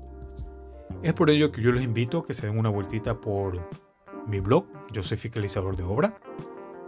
Es 1.02 1.12
por 1.12 1.30
ello 1.30 1.52
que 1.52 1.62
yo 1.62 1.72
los 1.72 1.82
invito 1.82 2.18
a 2.18 2.24
que 2.26 2.34
se 2.34 2.46
den 2.46 2.58
una 2.58 2.68
vueltita 2.68 3.20
por 3.20 3.68
mi 4.26 4.40
blog, 4.40 4.66
Yo 4.92 5.02
soy 5.02 5.16
fiscalizador 5.16 5.76
de 5.76 5.84
obra. 5.84 6.18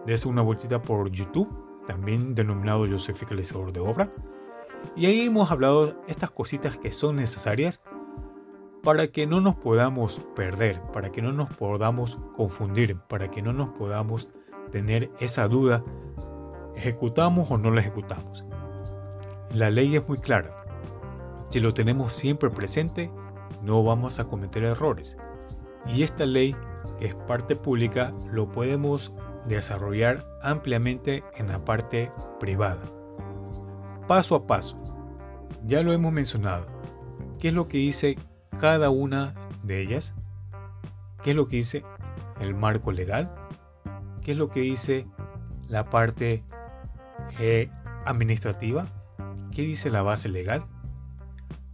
Des 0.06 0.26
una 0.26 0.42
vueltita 0.42 0.82
por 0.82 1.10
YouTube, 1.10 1.48
también 1.86 2.34
denominado 2.34 2.86
Yo 2.86 2.98
soy 2.98 3.14
fiscalizador 3.14 3.72
de 3.72 3.80
obra. 3.80 4.12
Y 4.96 5.06
ahí 5.06 5.20
hemos 5.22 5.50
hablado 5.50 6.02
estas 6.06 6.30
cositas 6.30 6.76
que 6.76 6.92
son 6.92 7.16
necesarias 7.16 7.82
para 8.82 9.08
que 9.08 9.26
no 9.26 9.40
nos 9.40 9.56
podamos 9.56 10.20
perder, 10.34 10.80
para 10.92 11.10
que 11.10 11.22
no 11.22 11.32
nos 11.32 11.50
podamos 11.50 12.18
confundir, 12.34 12.96
para 12.96 13.30
que 13.30 13.42
no 13.42 13.52
nos 13.52 13.68
podamos 13.70 14.30
tener 14.70 15.10
esa 15.20 15.48
duda, 15.48 15.84
¿ejecutamos 16.74 17.50
o 17.50 17.58
no 17.58 17.70
la 17.70 17.80
ejecutamos? 17.80 18.44
La 19.52 19.70
ley 19.70 19.96
es 19.96 20.08
muy 20.08 20.18
clara. 20.18 20.64
Si 21.50 21.60
lo 21.60 21.74
tenemos 21.74 22.12
siempre 22.12 22.48
presente, 22.50 23.10
no 23.62 23.82
vamos 23.82 24.18
a 24.18 24.24
cometer 24.24 24.64
errores. 24.64 25.18
Y 25.86 26.02
esta 26.02 26.26
ley, 26.26 26.54
que 26.98 27.06
es 27.06 27.14
parte 27.14 27.56
pública, 27.56 28.10
lo 28.30 28.50
podemos 28.50 29.12
desarrollar 29.46 30.26
ampliamente 30.42 31.24
en 31.36 31.48
la 31.48 31.64
parte 31.64 32.10
privada. 32.38 32.82
Paso 34.06 34.34
a 34.34 34.46
paso. 34.46 34.76
Ya 35.64 35.82
lo 35.82 35.92
hemos 35.92 36.12
mencionado. 36.12 36.66
¿Qué 37.38 37.48
es 37.48 37.54
lo 37.54 37.68
que 37.68 37.78
dice 37.78 38.18
cada 38.58 38.90
una 38.90 39.34
de 39.62 39.80
ellas? 39.80 40.14
¿Qué 41.22 41.30
es 41.30 41.36
lo 41.36 41.48
que 41.48 41.56
dice 41.56 41.84
el 42.40 42.54
marco 42.54 42.92
legal? 42.92 43.34
¿Qué 44.22 44.32
es 44.32 44.38
lo 44.38 44.50
que 44.50 44.60
dice 44.60 45.06
la 45.68 45.88
parte 45.88 46.44
eh, 47.38 47.70
administrativa? 48.04 48.86
¿Qué 49.52 49.62
dice 49.62 49.90
la 49.90 50.02
base 50.02 50.28
legal? 50.28 50.66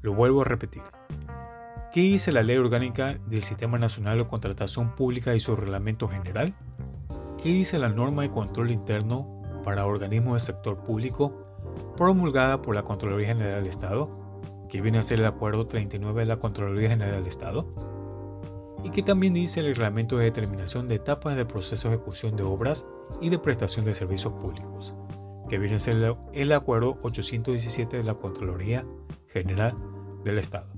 Lo 0.03 0.15
vuelvo 0.15 0.43
a 0.43 0.45
repetir. 0.45 0.83
¿Qué 1.97 2.03
dice 2.03 2.31
la 2.31 2.43
Ley 2.43 2.59
Orgánica 2.59 3.15
del 3.27 3.41
Sistema 3.41 3.79
Nacional 3.79 4.19
de 4.19 4.27
Contratación 4.27 4.95
Pública 4.95 5.35
y 5.35 5.41
su 5.41 5.57
reglamento 5.57 6.09
general? 6.09 6.55
¿Qué 7.43 7.49
dice 7.49 7.79
la 7.79 7.89
norma 7.89 8.21
de 8.21 8.31
control 8.31 8.71
interno 8.71 9.41
para 9.65 9.87
organismos 9.87 10.35
del 10.35 10.41
sector 10.43 10.85
público 10.85 11.33
promulgada 11.97 12.61
por 12.61 12.75
la 12.75 12.83
Contraloría 12.83 13.29
General 13.29 13.63
del 13.63 13.71
Estado, 13.71 14.11
que 14.69 14.83
viene 14.83 14.99
a 14.99 15.03
ser 15.03 15.21
el 15.21 15.25
Acuerdo 15.25 15.65
39 15.65 16.21
de 16.21 16.27
la 16.27 16.37
Contraloría 16.37 16.91
General 16.91 17.15
del 17.15 17.29
Estado? 17.29 17.71
Y 18.85 18.91
que 18.91 19.03
también 19.03 19.33
dice 19.33 19.61
el 19.61 19.69
reglamento 19.69 20.19
de 20.19 20.25
determinación 20.25 20.89
de 20.89 20.97
etapas 20.97 21.35
del 21.35 21.47
proceso 21.47 21.89
de 21.89 21.95
ejecución 21.95 22.37
de 22.37 22.43
obras 22.43 22.87
y 23.23 23.31
de 23.31 23.39
prestación 23.39 23.87
de 23.87 23.95
servicios 23.95 24.35
públicos, 24.35 24.93
que 25.49 25.57
viene 25.57 25.77
a 25.77 25.79
ser 25.79 26.15
el 26.35 26.53
Acuerdo 26.53 26.99
817 27.03 27.97
de 27.97 28.03
la 28.03 28.13
Contraloría 28.13 28.85
General 29.29 29.75
del 30.25 30.37
Estado 30.37 30.76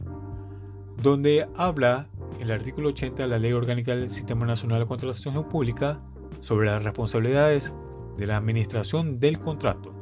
donde 1.03 1.49
habla 1.57 2.09
el 2.41 2.51
artículo 2.51 2.89
80 2.89 3.23
de 3.23 3.29
la 3.29 3.39
Ley 3.39 3.53
Orgánica 3.53 3.95
del 3.95 4.11
Sistema 4.11 4.47
Nacional 4.47 4.81
de 4.81 4.87
Contratación 4.87 5.49
Pública 5.49 6.01
sobre 6.41 6.67
las 6.67 6.83
responsabilidades 6.83 7.73
de 8.17 8.27
la 8.27 8.37
administración 8.37 9.21
del 9.21 9.39
contrato 9.39 9.95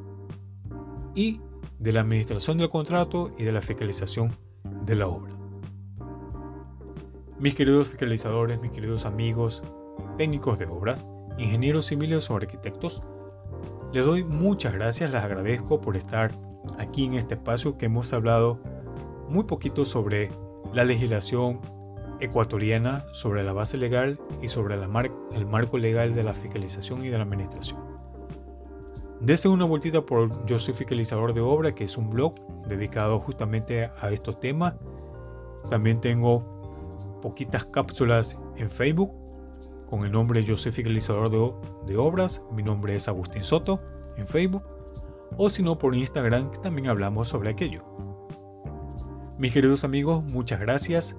y 1.15 1.41
de 1.79 1.93
la 1.93 2.01
administración 2.01 2.59
del 2.59 2.69
contrato 2.69 3.31
y 3.37 3.45
de 3.45 3.53
la 3.53 3.61
fiscalización 3.61 4.33
de 4.85 4.97
la 4.97 5.09
obra. 5.09 5.33
Mis 7.39 7.55
queridos 7.55 7.89
fiscalizadores, 7.89 8.61
mis 8.61 8.71
queridos 8.71 9.05
amigos, 9.05 9.63
técnicos 10.17 10.59
de 10.59 10.67
obras, 10.67 11.07
ingenieros 11.37 11.87
civiles 11.87 12.31
o 12.31 12.37
arquitectos, 12.37 13.03
les 13.93 14.05
doy 14.05 14.25
muchas 14.25 14.73
gracias, 14.73 15.11
les 15.11 15.23
agradezco 15.23 15.81
por 15.81 15.97
estar 15.97 16.33
aquí 16.79 17.05
en 17.05 17.15
este 17.15 17.35
espacio 17.35 17.77
que 17.77 17.87
hemos 17.87 18.13
hablado 18.15 18.61
muy 19.29 19.45
poquito 19.45 19.85
sobre 19.85 20.31
la 20.77 20.85
legislación 20.85 21.59
ecuatoriana 22.21 23.07
sobre 23.12 23.43
la 23.43 23.55
base 23.55 23.79
legal 23.79 24.21
y 24.43 24.49
sobre 24.49 24.75
el 24.75 25.47
marco 25.47 25.79
legal 25.79 26.15
de 26.15 26.23
la 26.23 26.35
fiscalización 26.35 27.03
y 27.03 27.09
de 27.09 27.17
la 27.17 27.25
administración. 27.25 27.81
Dese 29.23 29.49
una 29.49 29.65
vueltita 29.65 30.03
por 30.05 30.45
Yo 30.45 30.59
soy 30.59 30.75
fiscalizador 30.75 31.33
de 31.33 31.41
obra, 31.41 31.75
que 31.75 31.85
es 31.85 31.97
un 31.97 32.11
blog 32.11 32.35
dedicado 32.69 33.19
justamente 33.21 33.91
a 33.99 34.11
estos 34.11 34.39
temas. 34.39 34.75
También 35.71 35.99
tengo 36.03 37.21
poquitas 37.23 37.65
cápsulas 37.65 38.39
en 38.57 38.69
Facebook 38.71 39.12
con 39.89 40.05
el 40.05 40.12
nombre 40.12 40.45
Yo 40.45 40.59
soy 40.59 40.73
fiscalizador 40.73 41.31
de, 41.31 41.53
de 41.87 41.97
obras. 41.97 42.45
Mi 42.53 42.62
nombre 42.62 42.95
es 42.95 43.09
Agustín 43.09 43.45
Soto 43.45 43.81
en 44.19 44.27
Facebook. 44.27 44.62
O 45.39 45.49
si 45.49 45.62
no 45.62 45.79
por 45.79 45.95
Instagram, 45.95 46.51
que 46.51 46.59
también 46.59 46.89
hablamos 46.89 47.29
sobre 47.29 47.49
aquello. 47.49 48.06
Mis 49.38 49.53
queridos 49.53 49.85
amigos, 49.85 50.25
muchas 50.25 50.61
gracias. 50.61 51.16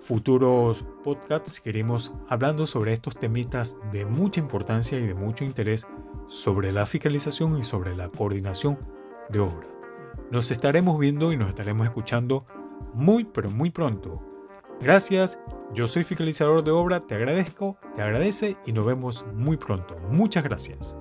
Futuros 0.00 0.84
podcasts 1.04 1.52
seguiremos 1.52 2.14
hablando 2.28 2.66
sobre 2.66 2.94
estos 2.94 3.14
temitas 3.18 3.76
de 3.92 4.06
mucha 4.06 4.40
importancia 4.40 4.98
y 4.98 5.06
de 5.06 5.14
mucho 5.14 5.44
interés 5.44 5.86
sobre 6.26 6.72
la 6.72 6.86
fiscalización 6.86 7.58
y 7.58 7.62
sobre 7.62 7.94
la 7.94 8.08
coordinación 8.08 8.78
de 9.28 9.40
obra. 9.40 9.68
Nos 10.30 10.50
estaremos 10.50 10.98
viendo 10.98 11.32
y 11.32 11.36
nos 11.36 11.50
estaremos 11.50 11.86
escuchando 11.86 12.46
muy 12.94 13.24
pero 13.24 13.50
muy 13.50 13.70
pronto. 13.70 14.22
Gracias, 14.80 15.38
yo 15.74 15.86
soy 15.86 16.04
fiscalizador 16.04 16.64
de 16.64 16.70
obra, 16.70 17.06
te 17.06 17.14
agradezco, 17.14 17.76
te 17.94 18.00
agradece 18.00 18.56
y 18.64 18.72
nos 18.72 18.86
vemos 18.86 19.26
muy 19.34 19.58
pronto. 19.58 19.98
Muchas 20.08 20.42
gracias. 20.42 20.96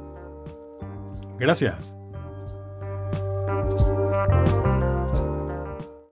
Gracias. 1.38 1.96